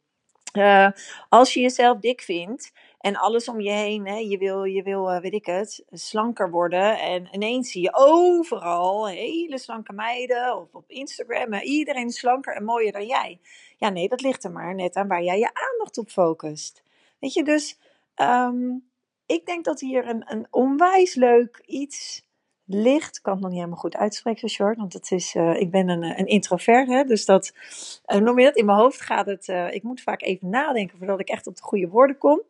Uh, 0.53 0.89
als 1.29 1.55
je 1.55 1.61
jezelf 1.61 1.99
dik 1.99 2.21
vindt 2.21 2.73
en 2.99 3.17
alles 3.17 3.49
om 3.49 3.61
je 3.61 3.71
heen, 3.71 4.07
hè, 4.07 4.17
je 4.17 4.39
wil, 4.39 4.65
je 4.65 4.83
wil 4.83 5.11
uh, 5.11 5.21
weet 5.21 5.33
ik 5.33 5.47
het, 5.47 5.85
slanker 5.91 6.51
worden. 6.51 6.99
En 6.99 7.29
ineens 7.31 7.71
zie 7.71 7.83
je 7.83 7.91
overal 7.95 9.09
hele 9.09 9.59
slanke 9.59 9.93
meiden 9.93 10.57
of 10.57 10.75
op 10.75 10.91
Instagram, 10.91 11.55
iedereen 11.55 12.07
is 12.07 12.19
slanker 12.19 12.55
en 12.55 12.65
mooier 12.65 12.93
dan 12.93 13.07
jij. 13.07 13.41
Ja, 13.77 13.89
nee, 13.89 14.09
dat 14.09 14.21
ligt 14.21 14.45
er 14.45 14.53
maar 14.53 14.75
net 14.75 14.97
aan 14.97 15.09
waar 15.09 15.23
jij 15.23 15.39
je 15.39 15.51
aandacht 15.53 15.99
op 15.99 16.09
focust. 16.09 16.83
Weet 17.19 17.33
je, 17.33 17.45
dus 17.45 17.79
um, 18.17 18.91
ik 19.27 19.47
denk 19.47 19.65
dat 19.65 19.81
hier 19.81 20.09
een, 20.09 20.23
een 20.27 20.47
onwijs 20.51 21.15
leuk 21.15 21.63
iets 21.67 22.29
licht. 22.75 23.21
Kan 23.21 23.33
het 23.33 23.43
nog 23.43 23.51
niet 23.51 23.59
helemaal 23.61 23.81
goed 23.81 23.97
uitspreken, 23.97 24.49
short, 24.49 24.77
want 24.77 24.93
het 24.93 25.11
is, 25.11 25.35
uh, 25.35 25.61
ik 25.61 25.71
ben 25.71 25.89
een, 25.89 26.03
een 26.03 26.27
introvert, 26.27 26.89
hè, 26.89 27.05
dus 27.05 27.25
dat, 27.25 27.53
uh, 28.07 28.21
noem 28.21 28.39
je 28.39 28.45
dat, 28.45 28.57
in 28.57 28.65
mijn 28.65 28.79
hoofd 28.79 29.01
gaat 29.01 29.27
het, 29.27 29.49
ik 29.49 29.83
moet 29.83 30.01
vaak 30.01 30.23
even 30.23 30.49
nadenken 30.49 30.99
voordat 30.99 31.21
ik 31.21 31.29
echt 31.29 31.47
op 31.47 31.57
de 31.57 31.63
goede 31.63 31.89
woorden 31.89 32.19
kom. 32.19 32.43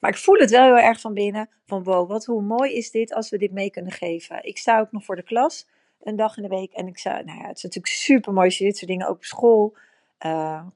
Maar 0.00 0.10
ik 0.10 0.16
voel 0.16 0.38
het 0.38 0.50
wel 0.50 0.64
heel 0.64 0.78
erg 0.78 1.00
van 1.00 1.14
binnen, 1.14 1.48
van 1.66 1.82
wow, 1.82 2.08
wat 2.08 2.24
hoe 2.24 2.42
mooi 2.42 2.72
is 2.72 2.90
dit 2.90 3.14
als 3.14 3.30
we 3.30 3.38
dit 3.38 3.52
mee 3.52 3.70
kunnen 3.70 3.92
geven. 3.92 4.44
Ik 4.44 4.58
sta 4.58 4.80
ook 4.80 4.92
nog 4.92 5.04
voor 5.04 5.16
de 5.16 5.22
klas, 5.22 5.68
een 6.00 6.16
dag 6.16 6.36
in 6.36 6.42
de 6.42 6.48
week, 6.48 6.72
en 6.72 6.86
ik 6.86 6.98
zou, 6.98 7.24
nou 7.24 7.38
ja, 7.38 7.46
het 7.46 7.56
is 7.56 7.62
natuurlijk 7.62 7.94
super 7.94 8.32
mooi 8.32 8.46
als 8.46 8.58
je 8.58 8.64
dit 8.64 8.76
soort 8.76 8.90
dingen 8.90 9.08
ook 9.08 9.16
op 9.16 9.24
school 9.24 9.76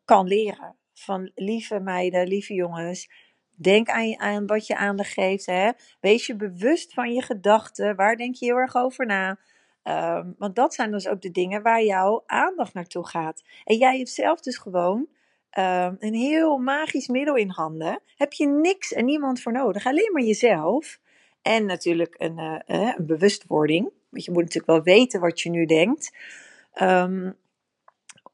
kan 0.04 0.26
leren. 0.26 0.76
Van 0.94 1.30
lieve 1.34 1.80
meiden, 1.80 2.26
lieve 2.28 2.54
jongens, 2.54 3.10
Denk 3.62 3.88
aan, 3.88 4.20
aan 4.20 4.46
wat 4.46 4.66
je 4.66 4.76
aandacht 4.76 5.12
geeft. 5.12 5.46
Hè? 5.46 5.70
Wees 6.00 6.26
je 6.26 6.36
bewust 6.36 6.94
van 6.94 7.12
je 7.12 7.22
gedachten. 7.22 7.96
Waar 7.96 8.16
denk 8.16 8.34
je 8.34 8.44
heel 8.44 8.56
erg 8.56 8.76
over 8.76 9.06
na? 9.06 9.38
Um, 9.84 10.34
want 10.38 10.56
dat 10.56 10.74
zijn 10.74 10.90
dus 10.90 11.08
ook 11.08 11.20
de 11.20 11.30
dingen 11.30 11.62
waar 11.62 11.82
jouw 11.82 12.22
aandacht 12.26 12.74
naartoe 12.74 13.06
gaat. 13.06 13.42
En 13.64 13.76
jij 13.76 13.96
hebt 13.96 14.10
zelf 14.10 14.40
dus 14.40 14.56
gewoon 14.56 14.98
um, 15.58 15.96
een 15.98 16.14
heel 16.14 16.58
magisch 16.58 17.08
middel 17.08 17.36
in 17.36 17.48
handen. 17.48 18.00
Heb 18.16 18.32
je 18.32 18.46
niks 18.46 18.92
en 18.92 19.04
niemand 19.04 19.40
voor 19.40 19.52
nodig. 19.52 19.86
Alleen 19.86 20.12
maar 20.12 20.22
jezelf. 20.22 21.00
En 21.42 21.66
natuurlijk 21.66 22.14
een, 22.18 22.38
uh, 22.38 22.92
een 22.96 23.06
bewustwording. 23.06 23.90
Want 24.08 24.24
je 24.24 24.30
moet 24.30 24.42
natuurlijk 24.42 24.72
wel 24.72 24.82
weten 24.82 25.20
wat 25.20 25.40
je 25.40 25.50
nu 25.50 25.66
denkt. 25.66 26.16
Um, 26.82 27.36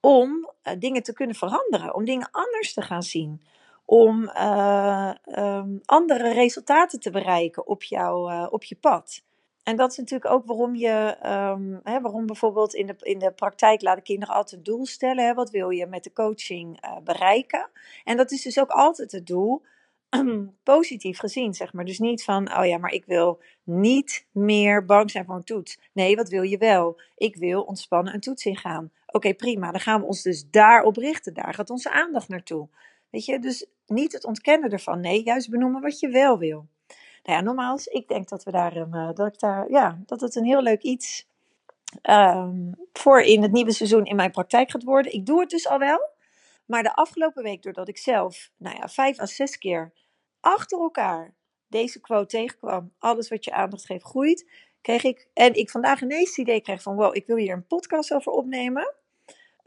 om 0.01 0.51
uh, 0.65 0.73
dingen 0.79 1.03
te 1.03 1.13
kunnen 1.13 1.37
veranderen. 1.37 1.95
Om 1.95 2.05
dingen 2.05 2.29
anders 2.31 2.73
te 2.73 2.83
gaan 2.83 3.03
zien 3.03 3.43
om 3.91 4.31
uh, 4.37 5.11
um, 5.39 5.81
andere 5.85 6.33
resultaten 6.33 7.01
te 7.01 7.11
bereiken 7.11 7.67
op, 7.67 7.83
jou, 7.83 8.33
uh, 8.33 8.47
op 8.51 8.65
je 8.65 8.77
pad. 8.77 9.23
en 9.63 9.77
dat 9.77 9.91
is 9.91 9.97
natuurlijk 9.97 10.31
ook 10.31 10.47
waarom 10.47 10.75
je, 10.75 11.17
ehm, 11.23 11.79
hè, 11.83 12.01
waarom 12.01 12.27
bijvoorbeeld 12.27 12.75
in 12.75 12.87
de, 12.87 12.97
in 12.99 13.19
de 13.19 13.33
praktijk 13.33 13.83
laten 13.83 14.03
kinderen 14.03 14.35
altijd 14.35 14.57
een 14.57 14.73
doel 14.73 14.87
stellen. 14.87 15.27
Hè? 15.27 15.35
Wat 15.35 15.51
wil 15.51 15.71
je 15.71 15.87
met 15.87 16.05
de 16.05 16.13
coaching 16.13 16.81
eh, 16.81 16.97
bereiken? 17.05 17.71
En 18.05 18.17
dat 18.17 18.31
is 18.31 18.43
dus 18.43 18.59
ook 18.59 18.71
altijd 18.71 19.13
het 19.13 19.27
doel, 19.27 19.63
positief 20.63 21.19
gezien, 21.19 21.55
zeg 21.55 21.73
maar. 21.73 21.85
Dus 21.85 21.99
niet 21.99 22.25
van, 22.25 22.59
oh 22.59 22.67
ja, 22.67 22.79
maar 22.79 22.93
ik 22.93 23.05
wil 23.05 23.43
niet 23.63 24.27
meer 24.33 24.85
bang 24.85 25.11
zijn 25.11 25.25
voor 25.25 25.35
een 25.35 25.45
toets. 25.45 25.79
Nee, 25.93 26.17
wat 26.17 26.29
wil 26.29 26.43
je 26.43 26.59
wel? 26.59 27.01
Ik 27.17 27.37
wil 27.37 27.63
ontspannen 27.63 28.15
een 28.15 28.21
toets 28.21 28.45
ingaan. 28.45 28.91
Oké, 29.07 29.35
prima. 29.35 29.71
Dan 29.71 29.81
gaan 29.81 30.01
we 30.01 30.07
ons 30.07 30.23
dus 30.23 30.51
daarop 30.51 30.97
richten. 30.97 31.35
Daar 31.35 31.55
gaat 31.55 31.71
onze 31.71 31.91
aandacht 31.91 32.29
naartoe. 32.29 32.69
Weet 33.11 33.25
je, 33.25 33.39
dus 33.39 33.67
niet 33.89 34.13
het 34.13 34.25
ontkennen 34.25 34.71
ervan. 34.71 35.01
Nee, 35.01 35.23
juist 35.23 35.51
benoemen 35.51 35.81
wat 35.81 36.01
je 36.01 36.09
wel 36.09 36.39
wil. 36.39 36.67
Nou 37.23 37.39
ja, 37.39 37.41
nogmaals, 37.41 37.87
ik 37.87 38.09
denk 38.09 38.29
dat 38.29 38.45
we 38.45 38.51
daar, 38.51 38.77
eh, 38.77 39.11
dat 39.15 39.27
ik 39.27 39.39
daar, 39.39 39.71
ja, 39.71 39.99
dat 40.07 40.21
het 40.21 40.35
een 40.35 40.45
heel 40.45 40.63
leuk 40.63 40.83
iets 40.83 41.27
um, 42.03 42.75
voor 42.93 43.21
in 43.21 43.43
het 43.43 43.53
nieuwe 43.53 43.73
seizoen 43.73 44.05
in 44.05 44.17
mijn 44.17 44.31
praktijk 44.31 44.71
gaat 44.71 44.83
worden. 44.83 45.13
Ik 45.13 45.27
doe 45.27 45.41
het 45.41 45.51
dus 45.51 45.69
al 45.69 45.79
wel. 45.79 46.11
Maar 46.67 46.83
de 46.83 46.95
afgelopen 46.95 47.43
week, 47.43 47.63
doordat 47.63 47.89
ik 47.89 47.99
zelf, 47.99 48.51
nou 48.57 48.77
ja, 48.77 48.89
vijf 48.89 49.21
à 49.21 49.27
zes 49.27 49.59
keer 49.59 49.93
achter 50.41 50.79
elkaar 50.79 51.35
deze 51.69 52.01
quote 52.01 52.27
tegenkwam, 52.27 52.93
alles 52.99 53.29
wat 53.29 53.45
je 53.45 53.53
aandacht 53.53 53.87
geeft 53.87 54.05
groeit, 54.05 54.51
kreeg 54.81 55.05
ik, 55.05 55.29
en 55.35 55.55
ik 55.55 55.71
vandaag 55.71 56.03
ineens 56.03 56.29
het 56.29 56.39
idee 56.39 56.61
kreeg 56.61 56.83
van, 56.83 56.97
wow, 56.97 57.17
ik 57.17 57.27
wil 57.27 57.37
hier 57.37 57.53
een 57.53 57.67
podcast 57.67 58.13
over 58.13 58.33
opnemen. 58.33 58.95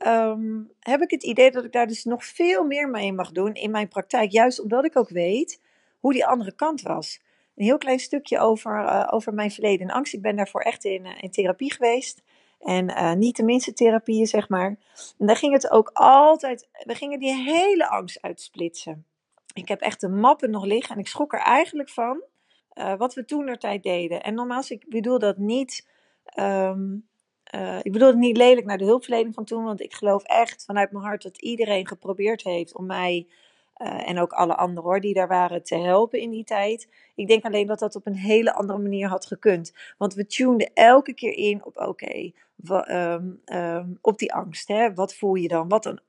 Um, 0.07 0.71
heb 0.79 1.01
ik 1.01 1.11
het 1.11 1.23
idee 1.23 1.51
dat 1.51 1.63
ik 1.63 1.71
daar 1.71 1.87
dus 1.87 2.03
nog 2.03 2.25
veel 2.25 2.63
meer 2.63 2.89
mee 2.89 3.13
mag 3.13 3.31
doen 3.31 3.53
in 3.53 3.71
mijn 3.71 3.87
praktijk. 3.87 4.31
Juist 4.31 4.61
omdat 4.61 4.85
ik 4.85 4.97
ook 4.97 5.09
weet 5.09 5.61
hoe 5.99 6.13
die 6.13 6.25
andere 6.25 6.55
kant 6.55 6.81
was 6.81 7.19
een 7.55 7.67
heel 7.67 7.77
klein 7.77 7.99
stukje 7.99 8.39
over, 8.39 8.83
uh, 8.83 9.07
over 9.11 9.33
mijn 9.33 9.51
verleden 9.51 9.87
en 9.87 9.93
angst. 9.93 10.13
Ik 10.13 10.21
ben 10.21 10.35
daarvoor 10.35 10.61
echt 10.61 10.85
in, 10.85 11.05
uh, 11.05 11.11
in 11.19 11.31
therapie 11.31 11.73
geweest. 11.73 12.21
En 12.59 12.89
uh, 12.89 13.13
niet 13.13 13.35
de 13.35 13.43
minste 13.43 13.73
therapieën, 13.73 14.27
zeg 14.27 14.49
maar. 14.49 14.77
En 15.17 15.25
daar 15.25 15.35
ging 15.35 15.53
het 15.53 15.71
ook 15.71 15.89
altijd. 15.93 16.69
We 16.83 16.95
gingen 16.95 17.19
die 17.19 17.33
hele 17.33 17.89
angst 17.89 18.21
uitsplitsen. 18.21 19.05
Ik 19.53 19.67
heb 19.67 19.81
echt 19.81 20.01
de 20.01 20.09
mappen 20.09 20.51
nog 20.51 20.65
liggen 20.65 20.95
en 20.95 21.01
ik 21.01 21.07
schrok 21.07 21.33
er 21.33 21.39
eigenlijk 21.39 21.89
van. 21.89 22.23
wat 22.97 23.13
we 23.13 23.25
toen 23.25 23.47
er 23.47 23.57
tijd 23.57 23.83
deden. 23.83 24.23
En 24.23 24.33
nogmaals, 24.33 24.71
ik 24.71 24.85
bedoel 24.89 25.19
dat 25.19 25.37
niet. 25.37 25.87
Um, 26.35 27.09
ik 27.81 27.91
bedoel 27.91 28.07
het 28.07 28.17
niet 28.17 28.37
lelijk 28.37 28.65
naar 28.65 28.77
de 28.77 28.85
hulpverlening 28.85 29.33
van 29.33 29.45
toen. 29.45 29.63
Want 29.63 29.81
ik 29.81 29.93
geloof 29.93 30.23
echt 30.23 30.65
vanuit 30.65 30.91
mijn 30.91 31.03
hart 31.03 31.23
dat 31.23 31.41
iedereen 31.41 31.87
geprobeerd 31.87 32.43
heeft 32.43 32.75
om 32.75 32.85
mij 32.85 33.27
uh, 33.81 34.09
en 34.09 34.19
ook 34.19 34.31
alle 34.31 34.55
anderen 34.55 34.83
hoor, 34.83 34.99
die 34.99 35.13
daar 35.13 35.27
waren 35.27 35.63
te 35.63 35.77
helpen 35.77 36.19
in 36.19 36.29
die 36.29 36.43
tijd. 36.43 36.87
Ik 37.15 37.27
denk 37.27 37.45
alleen 37.45 37.67
dat 37.67 37.79
dat 37.79 37.95
op 37.95 38.05
een 38.05 38.15
hele 38.15 38.53
andere 38.53 38.79
manier 38.79 39.07
had 39.07 39.25
gekund. 39.25 39.73
Want 39.97 40.13
we 40.13 40.25
tuneden 40.25 40.71
elke 40.73 41.13
keer 41.13 41.33
in 41.33 41.65
op, 41.65 41.77
oké, 41.77 42.31
um, 42.69 43.41
um, 43.45 43.97
op 44.01 44.17
die 44.17 44.33
angst. 44.33 44.67
Hè? 44.67 44.93
Wat 44.93 45.15
voel 45.15 45.35
je 45.35 45.47
dan? 45.47 45.67
Wat 45.67 45.83
dan? 45.83 45.99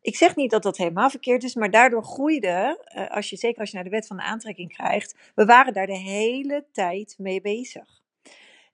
Ik 0.00 0.16
zeg 0.16 0.36
niet 0.36 0.50
dat 0.50 0.62
dat 0.62 0.76
helemaal 0.76 1.10
verkeerd 1.10 1.42
is, 1.42 1.54
maar 1.54 1.70
daardoor 1.70 2.04
groeide, 2.04 2.84
uh, 2.96 3.10
als 3.10 3.30
je, 3.30 3.36
zeker 3.36 3.60
als 3.60 3.68
je 3.70 3.74
naar 3.74 3.84
de 3.84 3.90
wet 3.90 4.06
van 4.06 4.16
de 4.16 4.22
aantrekking 4.22 4.72
krijgt, 4.72 5.32
we 5.34 5.44
waren 5.44 5.72
daar 5.72 5.86
de 5.86 5.98
hele 5.98 6.64
tijd 6.72 7.14
mee 7.18 7.40
bezig. 7.40 8.02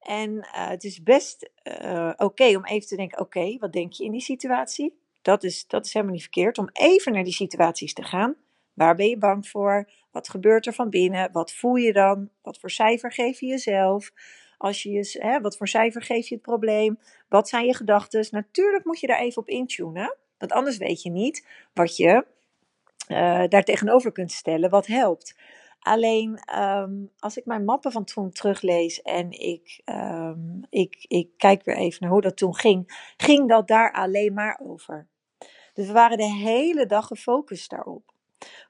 En 0.00 0.30
uh, 0.35 0.69
het 0.69 0.85
is 0.85 1.02
best 1.02 1.50
oké 1.64 2.14
okay 2.16 2.54
om 2.54 2.64
even 2.64 2.88
te 2.88 2.97
denken, 2.97 3.21
oké, 3.21 3.57
wat 3.59 3.73
denk 3.73 3.92
je 3.92 4.04
in 4.04 4.12
die 4.12 4.21
situatie? 4.21 4.99
Dat 5.23 5.45
is, 5.45 5.66
dat 5.66 5.87
is 5.87 5.92
helemaal 5.92 6.14
niet 6.14 6.23
verkeerd. 6.23 6.59
Om 6.59 6.69
even 6.73 7.12
naar 7.12 7.25
die 7.25 7.33
situaties 7.33 7.95
te 7.95 8.02
gaan. 8.02 8.37
Waar 8.73 8.95
ben 8.95 9.09
je 9.09 9.19
bang 9.19 9.49
voor? 9.49 9.90
Wat 10.11 10.28
gebeurt 10.28 10.66
er 10.66 10.73
van 10.73 10.90
binnen? 10.90 11.33
Wat 11.33 11.52
voel 11.52 11.75
je 11.75 11.92
dan? 11.92 12.30
Wat 12.42 12.59
voor 12.59 12.71
cijfer 12.71 13.12
geef 13.12 13.40
je 13.40 13.47
jezelf? 13.47 14.12
Als 14.59 14.83
je 14.83 14.90
je, 14.90 15.16
hè, 15.19 15.40
wat 15.40 15.57
voor 15.57 15.69
cijfer 15.69 16.02
geef 16.02 16.28
je 16.28 16.35
het 16.35 16.45
probleem? 16.45 16.99
Wat 17.28 17.49
zijn 17.49 17.66
je 17.66 17.75
gedachten? 17.75 18.26
Natuurlijk 18.30 18.85
moet 18.85 19.00
je 19.00 19.07
daar 19.07 19.21
even 19.21 19.42
op 19.42 19.49
intunen. 19.49 20.16
Want 20.38 20.52
anders 20.52 20.76
weet 20.76 21.02
je 21.02 21.11
niet 21.11 21.47
wat 21.75 21.97
je 21.97 22.25
uh, 23.09 23.45
daar 23.49 23.64
tegenover 23.64 24.12
kunt 24.12 24.33
stellen, 24.33 24.71
wat 24.71 24.87
helpt. 24.87 25.35
Alleen 25.81 26.59
um, 26.61 27.11
als 27.19 27.37
ik 27.37 27.47
mijn 27.47 27.65
mappen 27.65 27.93
van 27.93 28.05
toen 28.05 28.31
teruglees 28.31 29.03
en 29.03 29.31
ik, 29.31 29.81
um, 29.85 30.61
ik, 30.71 31.05
ik 31.09 31.31
kijk 31.37 31.65
weer 31.65 31.77
even 31.77 31.99
naar 32.01 32.11
hoe 32.11 32.21
dat 32.21 32.37
toen 32.37 32.55
ging, 32.55 33.13
ging 33.17 33.49
dat 33.49 33.69
daar 33.69 33.93
alleen 33.93 34.35
maar 34.35 34.61
over. 34.63 35.09
Dus 35.75 35.87
we 35.87 35.93
waren 35.93 36.17
de 36.17 36.33
hele 36.33 36.87
dag 36.87 37.07
gefocust 37.07 37.71
daarop. 37.71 38.13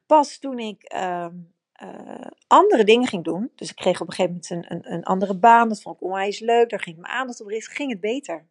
Pas 0.07 0.38
toen 0.38 0.59
ik 0.59 0.95
um, 0.97 1.52
uh, 1.83 2.26
andere 2.47 2.85
dingen 2.85 3.09
ging 3.09 3.25
doen, 3.25 3.50
dus 3.55 3.71
ik 3.71 3.76
kreeg 3.76 4.00
op 4.00 4.07
een 4.07 4.12
gegeven 4.12 4.40
moment 4.49 4.71
een, 4.71 4.76
een, 4.76 4.93
een 4.93 5.05
andere 5.05 5.38
baan, 5.38 5.69
dat 5.69 5.83
vond 5.83 5.97
ik 5.97 6.02
onwijs 6.02 6.38
leuk, 6.38 6.71
daar 6.71 6.81
ging 6.81 6.97
mijn 6.97 7.12
aandacht 7.12 7.40
op 7.40 7.47
richten, 7.47 7.75
ging 7.75 7.90
het 7.90 8.00
beter. 8.00 8.47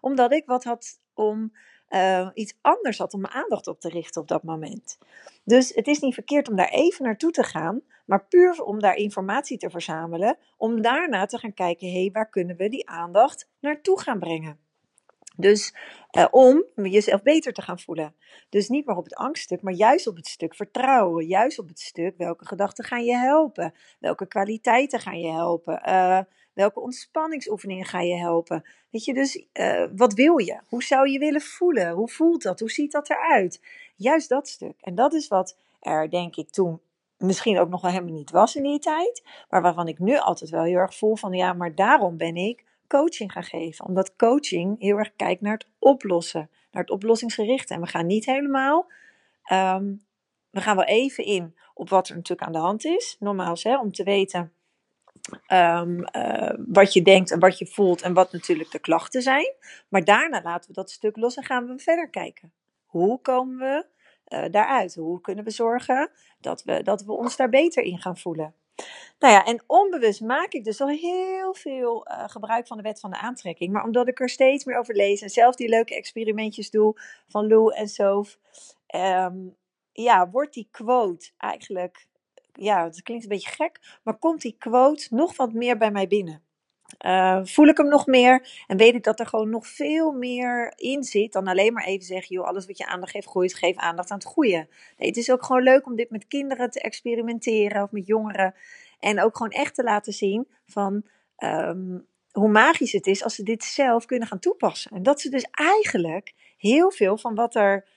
Omdat 0.00 0.32
ik 0.32 0.46
wat 0.46 0.64
had 0.64 1.00
om 1.14 1.52
uh, 1.90 2.28
iets 2.34 2.58
anders 2.60 2.98
had 2.98 3.14
om 3.14 3.20
mijn 3.20 3.32
aandacht 3.32 3.66
op 3.66 3.80
te 3.80 3.88
richten 3.88 4.20
op 4.20 4.28
dat 4.28 4.42
moment. 4.42 4.98
Dus 5.44 5.74
het 5.74 5.86
is 5.86 5.98
niet 5.98 6.14
verkeerd 6.14 6.48
om 6.48 6.56
daar 6.56 6.68
even 6.68 7.04
naartoe 7.04 7.30
te 7.30 7.42
gaan, 7.42 7.82
maar 8.06 8.26
puur 8.26 8.62
om 8.62 8.80
daar 8.80 8.96
informatie 8.96 9.58
te 9.58 9.70
verzamelen, 9.70 10.38
om 10.56 10.82
daarna 10.82 11.26
te 11.26 11.38
gaan 11.38 11.54
kijken, 11.54 11.86
hé, 11.86 12.00
hey, 12.00 12.10
waar 12.12 12.30
kunnen 12.30 12.56
we 12.56 12.68
die 12.68 12.88
aandacht 12.88 13.48
naartoe 13.60 14.00
gaan 14.00 14.18
brengen? 14.18 14.58
Dus 15.36 15.74
uh, 16.18 16.26
om 16.30 16.64
jezelf 16.74 17.22
beter 17.22 17.52
te 17.52 17.62
gaan 17.62 17.78
voelen. 17.78 18.14
Dus 18.48 18.68
niet 18.68 18.86
maar 18.86 18.96
op 18.96 19.04
het 19.04 19.14
angststuk, 19.14 19.62
maar 19.62 19.72
juist 19.72 20.06
op 20.06 20.16
het 20.16 20.26
stuk 20.26 20.54
vertrouwen. 20.54 21.26
Juist 21.26 21.58
op 21.58 21.68
het 21.68 21.80
stuk 21.80 22.16
welke 22.16 22.46
gedachten 22.46 22.84
gaan 22.84 23.04
je 23.04 23.16
helpen? 23.16 23.74
Welke 24.00 24.26
kwaliteiten 24.26 25.00
gaan 25.00 25.20
je 25.20 25.30
helpen? 25.32 25.82
Uh, 25.88 26.20
welke 26.56 26.80
ontspanningsoefeningen 26.80 27.84
gaan 27.84 28.06
je 28.06 28.16
helpen? 28.16 28.64
Weet 28.90 29.04
je, 29.04 29.14
dus 29.14 29.46
uh, 29.52 29.84
wat 29.96 30.14
wil 30.14 30.38
je? 30.38 30.60
Hoe 30.68 30.82
zou 30.82 31.08
je 31.08 31.18
willen 31.18 31.40
voelen? 31.40 31.90
Hoe 31.90 32.08
voelt 32.08 32.42
dat? 32.42 32.60
Hoe 32.60 32.70
ziet 32.70 32.92
dat 32.92 33.10
eruit? 33.10 33.62
Juist 33.96 34.28
dat 34.28 34.48
stuk. 34.48 34.80
En 34.80 34.94
dat 34.94 35.12
is 35.12 35.28
wat 35.28 35.58
er, 35.80 36.10
denk 36.10 36.36
ik, 36.36 36.50
toen 36.50 36.80
misschien 37.16 37.58
ook 37.58 37.68
nog 37.68 37.80
wel 37.80 37.90
helemaal 37.90 38.14
niet 38.14 38.30
was 38.30 38.56
in 38.56 38.62
die 38.62 38.78
tijd. 38.78 39.22
Maar 39.48 39.62
waarvan 39.62 39.88
ik 39.88 39.98
nu 39.98 40.18
altijd 40.18 40.50
wel 40.50 40.62
heel 40.62 40.76
erg 40.76 40.94
voel 40.94 41.16
van 41.16 41.32
ja, 41.32 41.52
maar 41.52 41.74
daarom 41.74 42.16
ben 42.16 42.36
ik 42.36 42.64
coaching 42.88 43.32
gaan 43.32 43.44
geven. 43.44 43.86
Omdat 43.86 44.16
coaching 44.16 44.80
heel 44.80 44.98
erg 44.98 45.16
kijkt 45.16 45.40
naar 45.40 45.52
het 45.52 45.66
oplossen, 45.78 46.50
naar 46.70 46.82
het 46.82 46.92
oplossingsgerichte. 46.92 47.74
En 47.74 47.80
we 47.80 47.86
gaan 47.86 48.06
niet 48.06 48.26
helemaal, 48.26 48.86
um, 49.52 50.04
we 50.50 50.60
gaan 50.60 50.76
wel 50.76 50.84
even 50.84 51.24
in 51.24 51.56
op 51.74 51.88
wat 51.88 52.08
er 52.08 52.14
natuurlijk 52.14 52.46
aan 52.46 52.52
de 52.52 52.58
hand 52.58 52.84
is. 52.84 53.16
Normaal 53.20 53.56
hè, 53.60 53.78
om 53.78 53.92
te 53.92 54.04
weten 54.04 54.52
um, 55.52 56.04
uh, 56.16 56.52
wat 56.66 56.92
je 56.92 57.02
denkt 57.02 57.30
en 57.30 57.38
wat 57.38 57.58
je 57.58 57.66
voelt 57.66 58.02
en 58.02 58.14
wat 58.14 58.32
natuurlijk 58.32 58.70
de 58.70 58.78
klachten 58.78 59.22
zijn. 59.22 59.54
Maar 59.88 60.04
daarna 60.04 60.42
laten 60.42 60.68
we 60.68 60.74
dat 60.74 60.90
stuk 60.90 61.16
los 61.16 61.36
en 61.36 61.44
gaan 61.44 61.66
we 61.66 61.78
verder 61.78 62.10
kijken. 62.10 62.52
Hoe 62.84 63.20
komen 63.20 63.56
we 63.58 63.86
uh, 64.36 64.50
daaruit? 64.50 64.94
Hoe 64.94 65.20
kunnen 65.20 65.44
we 65.44 65.50
zorgen 65.50 66.10
dat 66.40 66.62
we, 66.62 66.82
dat 66.82 67.04
we 67.04 67.12
ons 67.12 67.36
daar 67.36 67.48
beter 67.48 67.82
in 67.82 67.98
gaan 67.98 68.18
voelen? 68.18 68.54
Nou 69.18 69.32
ja, 69.34 69.44
en 69.44 69.62
onbewust 69.66 70.20
maak 70.20 70.52
ik 70.52 70.64
dus 70.64 70.80
al 70.80 70.88
heel 70.88 71.54
veel 71.54 72.06
uh, 72.08 72.24
gebruik 72.28 72.66
van 72.66 72.76
de 72.76 72.82
wet 72.82 73.00
van 73.00 73.10
de 73.10 73.18
aantrekking. 73.18 73.72
Maar 73.72 73.84
omdat 73.84 74.08
ik 74.08 74.20
er 74.20 74.28
steeds 74.28 74.64
meer 74.64 74.78
over 74.78 74.94
lees 74.94 75.22
en 75.22 75.30
zelf 75.30 75.54
die 75.54 75.68
leuke 75.68 75.94
experimentjes 75.94 76.70
doe 76.70 77.00
van 77.28 77.46
Lou 77.46 77.74
en 77.74 77.88
Soph, 77.88 78.36
um, 78.94 79.56
ja, 79.92 80.30
wordt 80.30 80.54
die 80.54 80.68
quote 80.70 81.30
eigenlijk, 81.36 82.06
ja, 82.58 82.84
het 82.84 83.02
klinkt 83.02 83.24
een 83.24 83.30
beetje 83.30 83.50
gek, 83.50 83.98
maar 84.02 84.18
komt 84.18 84.40
die 84.40 84.56
quote 84.58 85.06
nog 85.10 85.36
wat 85.36 85.52
meer 85.52 85.76
bij 85.76 85.90
mij 85.90 86.06
binnen. 86.06 86.44
Uh, 87.06 87.40
voel 87.42 87.66
ik 87.66 87.76
hem 87.76 87.88
nog 87.88 88.06
meer 88.06 88.48
en 88.66 88.76
weet 88.76 88.94
ik 88.94 89.02
dat 89.02 89.20
er 89.20 89.26
gewoon 89.26 89.50
nog 89.50 89.66
veel 89.66 90.12
meer 90.12 90.72
in 90.76 91.04
zit 91.04 91.32
dan 91.32 91.46
alleen 91.46 91.72
maar 91.72 91.84
even 91.84 92.06
zeggen, 92.06 92.36
joh, 92.36 92.46
alles 92.46 92.66
wat 92.66 92.78
je 92.78 92.86
aandacht 92.86 93.10
geeft 93.10 93.26
groeit, 93.26 93.54
geef 93.54 93.76
aandacht 93.76 94.10
aan 94.10 94.18
het 94.18 94.26
goede. 94.26 94.68
Nee, 94.96 95.08
het 95.08 95.16
is 95.16 95.30
ook 95.30 95.44
gewoon 95.44 95.62
leuk 95.62 95.86
om 95.86 95.96
dit 95.96 96.10
met 96.10 96.26
kinderen 96.26 96.70
te 96.70 96.80
experimenteren 96.80 97.82
of 97.82 97.90
met 97.90 98.06
jongeren 98.06 98.54
en 99.00 99.20
ook 99.20 99.36
gewoon 99.36 99.52
echt 99.52 99.74
te 99.74 99.82
laten 99.82 100.12
zien 100.12 100.48
van 100.66 101.02
um, 101.38 102.06
hoe 102.32 102.48
magisch 102.48 102.92
het 102.92 103.06
is 103.06 103.24
als 103.24 103.34
ze 103.34 103.42
dit 103.42 103.64
zelf 103.64 104.04
kunnen 104.04 104.28
gaan 104.28 104.38
toepassen. 104.38 104.90
En 104.90 105.02
dat 105.02 105.20
ze 105.20 105.28
dus 105.28 105.46
eigenlijk 105.50 106.34
heel 106.56 106.90
veel 106.90 107.16
van 107.16 107.34
wat 107.34 107.54
er, 107.54 107.88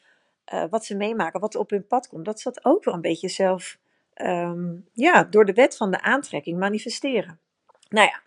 uh, 0.53 0.63
wat 0.69 0.85
ze 0.85 0.95
meemaken, 0.95 1.39
wat 1.39 1.53
er 1.53 1.59
op 1.59 1.69
hun 1.69 1.87
pad 1.87 2.07
komt, 2.07 2.25
dat 2.25 2.39
ze 2.39 2.51
dat 2.51 2.65
ook 2.65 2.83
wel 2.83 2.93
een 2.93 3.01
beetje 3.01 3.29
zelf, 3.29 3.77
um, 4.25 4.87
ja, 4.93 5.23
door 5.23 5.45
de 5.45 5.53
wet 5.53 5.77
van 5.77 5.91
de 5.91 6.01
aantrekking 6.01 6.59
manifesteren. 6.59 7.39
Nou 7.89 8.07
ja, 8.07 8.21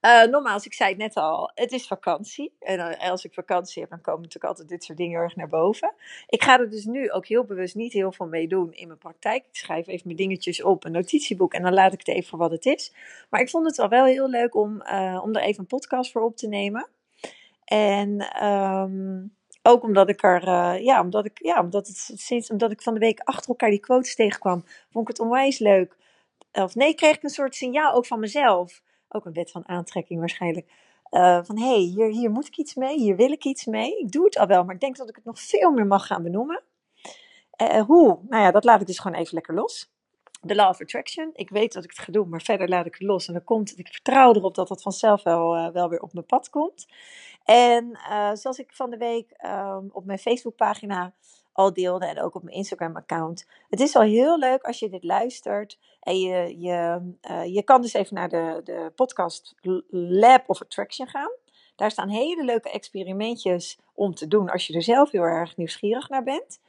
uh, 0.00 0.30
nogmaals, 0.30 0.66
ik 0.66 0.74
zei 0.74 0.88
het 0.88 0.98
net 0.98 1.14
al, 1.14 1.50
het 1.54 1.72
is 1.72 1.86
vakantie. 1.86 2.56
En 2.60 2.98
als 2.98 3.24
ik 3.24 3.34
vakantie 3.34 3.80
heb, 3.80 3.90
dan 3.90 4.00
komen 4.00 4.20
natuurlijk 4.20 4.50
altijd 4.50 4.68
dit 4.68 4.84
soort 4.84 4.98
dingen 4.98 5.20
erg 5.20 5.36
naar 5.36 5.48
boven. 5.48 5.94
Ik 6.26 6.42
ga 6.42 6.58
er 6.58 6.70
dus 6.70 6.84
nu 6.84 7.10
ook 7.10 7.26
heel 7.26 7.44
bewust 7.44 7.74
niet 7.74 7.92
heel 7.92 8.12
veel 8.12 8.26
mee 8.26 8.48
doen 8.48 8.72
in 8.72 8.86
mijn 8.86 8.98
praktijk. 8.98 9.46
Ik 9.46 9.56
schrijf 9.56 9.86
even 9.86 10.02
mijn 10.04 10.16
dingetjes 10.16 10.62
op, 10.62 10.84
een 10.84 10.92
notitieboek, 10.92 11.54
en 11.54 11.62
dan 11.62 11.74
laat 11.74 11.92
ik 11.92 11.98
het 11.98 12.08
even 12.08 12.28
voor 12.28 12.38
wat 12.38 12.50
het 12.50 12.66
is. 12.66 12.92
Maar 13.30 13.40
ik 13.40 13.50
vond 13.50 13.66
het 13.66 13.78
al 13.78 13.88
wel 13.88 14.04
heel 14.04 14.28
leuk 14.28 14.54
om, 14.54 14.82
uh, 14.82 15.20
om 15.22 15.34
er 15.34 15.42
even 15.42 15.60
een 15.60 15.66
podcast 15.66 16.12
voor 16.12 16.22
op 16.22 16.36
te 16.36 16.48
nemen. 16.48 16.88
En 17.64 18.44
um, 18.46 19.35
ook 19.66 19.82
omdat 19.82 20.08
ik 20.08 20.22
er, 20.22 20.48
uh, 20.48 20.84
ja, 20.84 21.00
omdat 21.00 21.24
ik, 21.24 21.38
ja, 21.42 21.60
omdat 21.60 21.86
het 21.86 22.10
sinds, 22.14 22.50
omdat 22.50 22.70
ik 22.70 22.82
van 22.82 22.94
de 22.94 23.00
week 23.00 23.20
achter 23.20 23.48
elkaar 23.48 23.70
die 23.70 23.80
quotes 23.80 24.14
tegenkwam, 24.14 24.64
vond 24.90 25.08
ik 25.08 25.16
het 25.16 25.26
onwijs 25.26 25.58
leuk. 25.58 25.96
Of 26.52 26.74
nee, 26.74 26.94
kreeg 26.94 27.16
ik 27.16 27.22
een 27.22 27.30
soort 27.30 27.54
signaal 27.54 27.92
ook 27.92 28.06
van 28.06 28.20
mezelf 28.20 28.82
ook 29.08 29.24
een 29.24 29.32
wet 29.32 29.50
van 29.50 29.68
aantrekking 29.68 30.18
waarschijnlijk. 30.18 30.66
Uh, 31.10 31.38
van 31.42 31.58
hé, 31.58 31.68
hey, 31.68 31.78
hier, 31.78 32.08
hier 32.08 32.30
moet 32.30 32.46
ik 32.46 32.56
iets 32.56 32.74
mee, 32.74 32.98
hier 32.98 33.16
wil 33.16 33.30
ik 33.30 33.44
iets 33.44 33.64
mee. 33.64 33.98
Ik 33.98 34.12
doe 34.12 34.24
het 34.24 34.38
al 34.38 34.46
wel, 34.46 34.64
maar 34.64 34.74
ik 34.74 34.80
denk 34.80 34.96
dat 34.96 35.08
ik 35.08 35.14
het 35.14 35.24
nog 35.24 35.40
veel 35.40 35.70
meer 35.70 35.86
mag 35.86 36.06
gaan 36.06 36.22
benoemen. 36.22 36.62
Uh, 37.62 37.82
hoe? 37.82 38.18
Nou 38.28 38.42
ja, 38.42 38.50
dat 38.50 38.64
laat 38.64 38.80
ik 38.80 38.86
dus 38.86 38.98
gewoon 38.98 39.18
even 39.18 39.34
lekker 39.34 39.54
los. 39.54 39.94
De 40.46 40.54
Law 40.54 40.68
of 40.68 40.80
Attraction. 40.80 41.30
Ik 41.34 41.50
weet 41.50 41.72
dat 41.72 41.84
ik 41.84 41.90
het 41.90 41.98
ga 41.98 42.12
doen, 42.12 42.28
maar 42.28 42.42
verder 42.42 42.68
laat 42.68 42.86
ik 42.86 42.94
het 42.94 43.02
los. 43.02 43.26
En 43.26 43.32
dan 43.32 43.44
komt. 43.44 43.78
Ik 43.78 43.88
vertrouw 43.88 44.34
erop 44.34 44.54
dat 44.54 44.68
dat 44.68 44.82
vanzelf 44.82 45.22
wel, 45.22 45.56
uh, 45.56 45.68
wel 45.68 45.88
weer 45.88 46.00
op 46.00 46.12
mijn 46.12 46.26
pad 46.26 46.50
komt. 46.50 46.86
En 47.44 47.98
zoals 48.32 48.58
ik 48.58 48.72
van 48.74 48.90
de 48.90 48.96
week 48.96 49.30
um, 49.46 49.88
op 49.92 50.04
mijn 50.04 50.18
Facebookpagina 50.18 51.12
al 51.52 51.72
deelde 51.72 52.06
en 52.06 52.20
ook 52.20 52.34
op 52.34 52.42
mijn 52.42 52.56
Instagram-account. 52.56 53.46
Het 53.68 53.80
is 53.80 53.96
al 53.96 54.02
heel 54.02 54.38
leuk 54.38 54.62
als 54.62 54.78
je 54.78 54.88
dit 54.88 55.04
luistert. 55.04 55.78
En 56.00 56.20
je, 56.20 56.60
je, 56.60 57.12
uh, 57.30 57.54
je 57.54 57.62
kan 57.62 57.80
dus 57.80 57.92
even 57.92 58.14
naar 58.14 58.28
de, 58.28 58.60
de 58.64 58.92
podcast 58.94 59.54
Lab 59.90 60.42
of 60.46 60.62
Attraction 60.62 61.08
gaan. 61.08 61.30
Daar 61.76 61.90
staan 61.90 62.08
hele 62.08 62.44
leuke 62.44 62.70
experimentjes 62.70 63.78
om 63.94 64.14
te 64.14 64.28
doen 64.28 64.50
als 64.50 64.66
je 64.66 64.74
er 64.74 64.82
zelf 64.82 65.10
heel 65.10 65.22
erg 65.22 65.56
nieuwsgierig 65.56 66.08
naar 66.08 66.22
bent. 66.22 66.60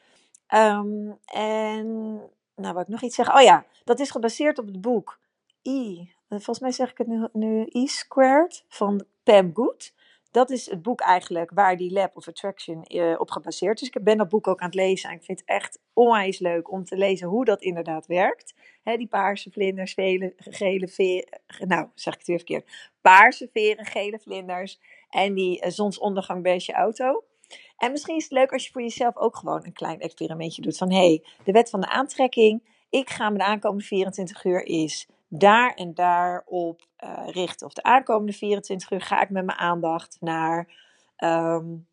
Um, 0.53 1.17
en 1.25 2.19
nou, 2.61 2.73
wat 2.73 2.83
ik 2.83 2.89
nog 2.89 3.01
iets 3.01 3.15
zeggen. 3.15 3.35
Oh 3.35 3.41
ja, 3.41 3.65
dat 3.83 3.99
is 3.99 4.11
gebaseerd 4.11 4.59
op 4.59 4.65
het 4.65 4.81
boek 4.81 5.19
E. 5.61 6.05
Volgens 6.29 6.59
mij 6.59 6.71
zeg 6.71 6.91
ik 6.91 6.97
het 6.97 7.07
nu, 7.07 7.27
nu 7.33 7.65
E 7.69 7.85
Squared 7.85 8.65
van 8.67 9.05
Pam 9.23 9.51
Good 9.53 9.93
dat 10.37 10.49
is 10.49 10.69
het 10.69 10.81
boek 10.81 10.99
eigenlijk 10.99 11.51
waar 11.51 11.77
die 11.77 11.91
Lab 11.91 12.15
of 12.15 12.27
Attraction 12.27 12.85
uh, 12.87 13.19
op 13.19 13.29
gebaseerd 13.29 13.81
is. 13.81 13.87
Ik 13.87 14.03
ben 14.03 14.17
dat 14.17 14.29
boek 14.29 14.47
ook 14.47 14.59
aan 14.59 14.65
het 14.65 14.75
lezen 14.75 15.09
en 15.09 15.15
ik 15.15 15.23
vind 15.23 15.39
het 15.39 15.49
echt 15.49 15.79
onwijs 15.93 16.39
leuk 16.39 16.71
om 16.71 16.83
te 16.83 16.97
lezen 16.97 17.27
hoe 17.27 17.45
dat 17.45 17.61
inderdaad 17.61 18.05
werkt. 18.05 18.53
Die 18.83 19.07
paarse 19.07 19.51
vlinders, 19.51 19.93
vele, 19.93 20.33
gele 20.37 20.87
veren, 20.87 21.39
nou 21.57 21.87
zeg 21.95 22.13
ik 22.13 22.19
het 22.19 22.27
weer 22.27 22.37
verkeerd, 22.37 22.91
paarse 23.01 23.49
veren, 23.53 23.85
gele 23.85 24.19
vlinders 24.19 24.79
en 25.09 25.33
die 25.33 25.65
uh, 25.65 25.71
zonsondergang 25.71 26.43
beige 26.43 26.73
auto. 26.73 27.23
En 27.77 27.91
misschien 27.91 28.15
is 28.15 28.23
het 28.23 28.31
leuk 28.31 28.51
als 28.51 28.65
je 28.65 28.71
voor 28.71 28.81
jezelf 28.81 29.17
ook 29.17 29.35
gewoon 29.35 29.65
een 29.65 29.73
klein 29.73 29.99
experimentje 29.99 30.61
doet 30.61 30.77
van 30.77 30.91
hé, 30.91 30.97
hey, 30.97 31.23
de 31.43 31.51
wet 31.51 31.69
van 31.69 31.81
de 31.81 31.89
aantrekking, 31.89 32.61
ik 32.89 33.09
ga 33.09 33.29
me 33.29 33.37
de 33.37 33.43
aankomende 33.43 33.83
24 33.83 34.43
uur 34.43 34.65
is 34.65 35.07
daar 35.27 35.73
en 35.73 35.93
daar 35.93 36.43
op 36.45 36.87
uh, 37.03 37.27
richten. 37.27 37.67
Of 37.67 37.73
de 37.73 37.83
aankomende 37.83 38.33
24 38.33 38.91
uur 38.91 39.01
ga 39.01 39.21
ik 39.21 39.29
met 39.29 39.45
mijn 39.45 39.57
aandacht 39.57 40.17
naar, 40.19 40.73
um, 41.17 41.87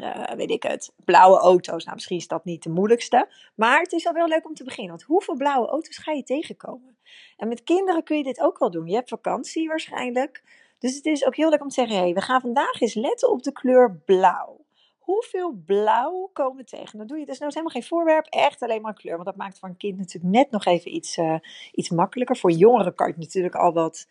uh, 0.00 0.30
weet 0.30 0.50
ik 0.50 0.62
het, 0.62 0.92
blauwe 1.04 1.38
auto's. 1.38 1.82
Nou, 1.84 1.94
misschien 1.94 2.16
is 2.16 2.28
dat 2.28 2.44
niet 2.44 2.62
de 2.62 2.70
moeilijkste. 2.70 3.28
Maar 3.54 3.80
het 3.80 3.92
is 3.92 4.06
al 4.06 4.12
wel 4.12 4.28
leuk 4.28 4.46
om 4.46 4.54
te 4.54 4.64
beginnen. 4.64 4.92
Want 4.92 5.02
hoeveel 5.02 5.36
blauwe 5.36 5.68
auto's 5.68 5.98
ga 5.98 6.12
je 6.12 6.22
tegenkomen? 6.22 6.96
En 7.36 7.48
met 7.48 7.62
kinderen 7.62 8.02
kun 8.02 8.16
je 8.16 8.22
dit 8.22 8.40
ook 8.40 8.58
wel 8.58 8.70
doen. 8.70 8.86
Je 8.86 8.94
hebt 8.94 9.08
vakantie 9.08 9.68
waarschijnlijk. 9.68 10.42
Dus 10.78 10.94
het 10.94 11.04
is 11.04 11.26
ook 11.26 11.36
heel 11.36 11.50
leuk 11.50 11.62
om 11.62 11.68
te 11.68 11.74
zeggen: 11.74 11.96
hey, 11.96 12.14
we 12.14 12.20
gaan 12.20 12.40
vandaag 12.40 12.80
eens 12.80 12.94
letten 12.94 13.30
op 13.30 13.42
de 13.42 13.52
kleur 13.52 14.02
blauw 14.04 14.63
hoeveel 15.04 15.52
blauw 15.66 16.30
komen 16.32 16.64
tegen? 16.64 16.98
Dan 16.98 17.06
doe 17.06 17.18
je 17.18 17.26
dus 17.26 17.38
nou 17.38 17.50
helemaal 17.50 17.72
geen 17.72 17.88
voorwerp, 17.88 18.26
echt 18.26 18.62
alleen 18.62 18.82
maar 18.82 18.94
kleur. 18.94 19.14
Want 19.14 19.26
dat 19.26 19.36
maakt 19.36 19.58
voor 19.58 19.68
een 19.68 19.76
kind 19.76 19.98
natuurlijk 19.98 20.34
net 20.34 20.50
nog 20.50 20.64
even 20.64 20.94
iets, 20.94 21.16
uh, 21.16 21.36
iets 21.72 21.90
makkelijker. 21.90 22.36
Voor 22.36 22.50
jongeren 22.50 22.94
kan 22.94 23.06
je 23.06 23.12
het 23.12 23.22
natuurlijk 23.22 23.54
al 23.54 23.72
wat 23.72 24.08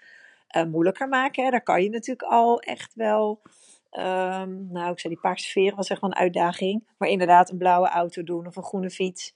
uh, 0.55 0.63
moeilijker 0.63 1.07
maken. 1.07 1.43
Hè. 1.43 1.49
Daar 1.49 1.63
kan 1.63 1.83
je 1.83 1.89
natuurlijk 1.89 2.29
al 2.29 2.59
echt 2.59 2.95
wel. 2.95 3.41
Um, 3.91 4.67
nou, 4.71 4.91
ik 4.91 4.99
zei 4.99 5.13
die 5.13 5.21
paarse 5.21 5.45
sfeer 5.45 5.75
was 5.75 5.89
echt 5.89 6.01
wel 6.01 6.09
een 6.09 6.15
uitdaging. 6.15 6.83
Maar 6.97 7.09
inderdaad, 7.09 7.49
een 7.49 7.57
blauwe 7.57 7.87
auto 7.87 8.23
doen 8.23 8.47
of 8.47 8.55
een 8.55 8.63
groene 8.63 8.89
fiets. 8.89 9.33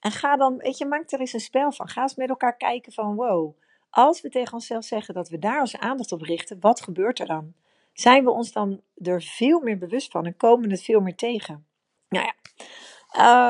En 0.00 0.10
ga 0.10 0.36
dan, 0.36 0.56
weet 0.56 0.78
je, 0.78 0.86
maak 0.86 1.10
er 1.10 1.20
eens 1.20 1.32
een 1.32 1.40
spel 1.40 1.72
van. 1.72 1.88
Ga 1.88 2.02
eens 2.02 2.14
met 2.14 2.28
elkaar 2.28 2.56
kijken 2.56 2.92
van 2.92 3.14
wow. 3.14 3.56
Als 3.90 4.20
we 4.20 4.28
tegen 4.28 4.54
onszelf 4.54 4.84
zeggen 4.84 5.14
dat 5.14 5.28
we 5.28 5.38
daar 5.38 5.60
onze 5.60 5.80
aandacht 5.80 6.12
op 6.12 6.22
richten, 6.22 6.60
wat 6.60 6.80
gebeurt 6.80 7.18
er 7.18 7.26
dan? 7.26 7.54
Zijn 8.00 8.24
we 8.24 8.30
ons 8.30 8.52
dan 8.52 8.80
er 8.94 9.22
veel 9.22 9.60
meer 9.60 9.78
bewust 9.78 10.10
van 10.10 10.26
en 10.26 10.36
komen 10.36 10.70
het 10.70 10.82
veel 10.82 11.00
meer 11.00 11.14
tegen. 11.14 11.66
Nou 12.08 12.26
ja, 12.26 12.34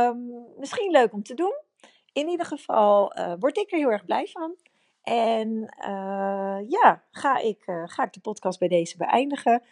um, 0.08 0.44
misschien 0.58 0.90
leuk 0.90 1.12
om 1.12 1.22
te 1.22 1.34
doen. 1.34 1.54
In 2.12 2.28
ieder 2.28 2.46
geval 2.46 3.18
uh, 3.18 3.32
word 3.38 3.56
ik 3.56 3.72
er 3.72 3.78
heel 3.78 3.90
erg 3.90 4.04
blij 4.04 4.26
van. 4.26 4.54
En 5.02 5.74
uh, 5.80 6.58
ja, 6.68 7.02
ga 7.10 7.38
ik, 7.38 7.62
uh, 7.66 7.82
ga 7.86 8.04
ik 8.04 8.12
de 8.12 8.20
podcast 8.20 8.58
bij 8.58 8.68
deze 8.68 8.96
beëindigen. 8.96 9.62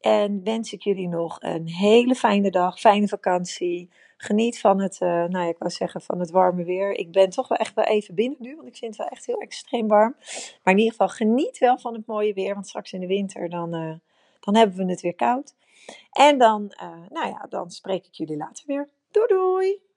En 0.00 0.44
wens 0.44 0.72
ik 0.72 0.82
jullie 0.82 1.08
nog 1.08 1.36
een 1.40 1.68
hele 1.68 2.14
fijne 2.14 2.50
dag, 2.50 2.80
fijne 2.80 3.08
vakantie. 3.08 3.90
Geniet 4.16 4.60
van 4.60 4.80
het, 4.80 5.00
nou 5.00 5.38
ja, 5.38 5.44
ik 5.44 5.58
wou 5.58 5.70
zeggen 5.70 6.00
van 6.00 6.20
het 6.20 6.30
warme 6.30 6.64
weer. 6.64 6.92
Ik 6.92 7.12
ben 7.12 7.30
toch 7.30 7.48
wel 7.48 7.58
echt 7.58 7.74
wel 7.74 7.84
even 7.84 8.14
binnen 8.14 8.38
nu, 8.40 8.56
want 8.56 8.68
ik 8.68 8.76
vind 8.76 8.96
het 8.96 9.06
wel 9.06 9.16
echt 9.16 9.26
heel 9.26 9.40
extreem 9.40 9.88
warm. 9.88 10.14
Maar 10.62 10.74
in 10.74 10.78
ieder 10.78 10.92
geval 10.92 11.08
geniet 11.08 11.58
wel 11.58 11.78
van 11.78 11.94
het 11.94 12.06
mooie 12.06 12.34
weer, 12.34 12.54
want 12.54 12.66
straks 12.66 12.92
in 12.92 13.00
de 13.00 13.06
winter 13.06 13.48
dan 13.48 14.00
dan 14.40 14.56
hebben 14.56 14.76
we 14.76 14.90
het 14.90 15.00
weer 15.00 15.14
koud. 15.14 15.54
En 16.10 16.38
dan, 16.38 16.74
uh, 16.82 17.08
nou 17.08 17.28
ja, 17.28 17.46
dan 17.48 17.70
spreek 17.70 18.06
ik 18.06 18.14
jullie 18.14 18.36
later 18.36 18.64
weer. 18.66 18.88
Doei 19.10 19.26
doei! 19.26 19.89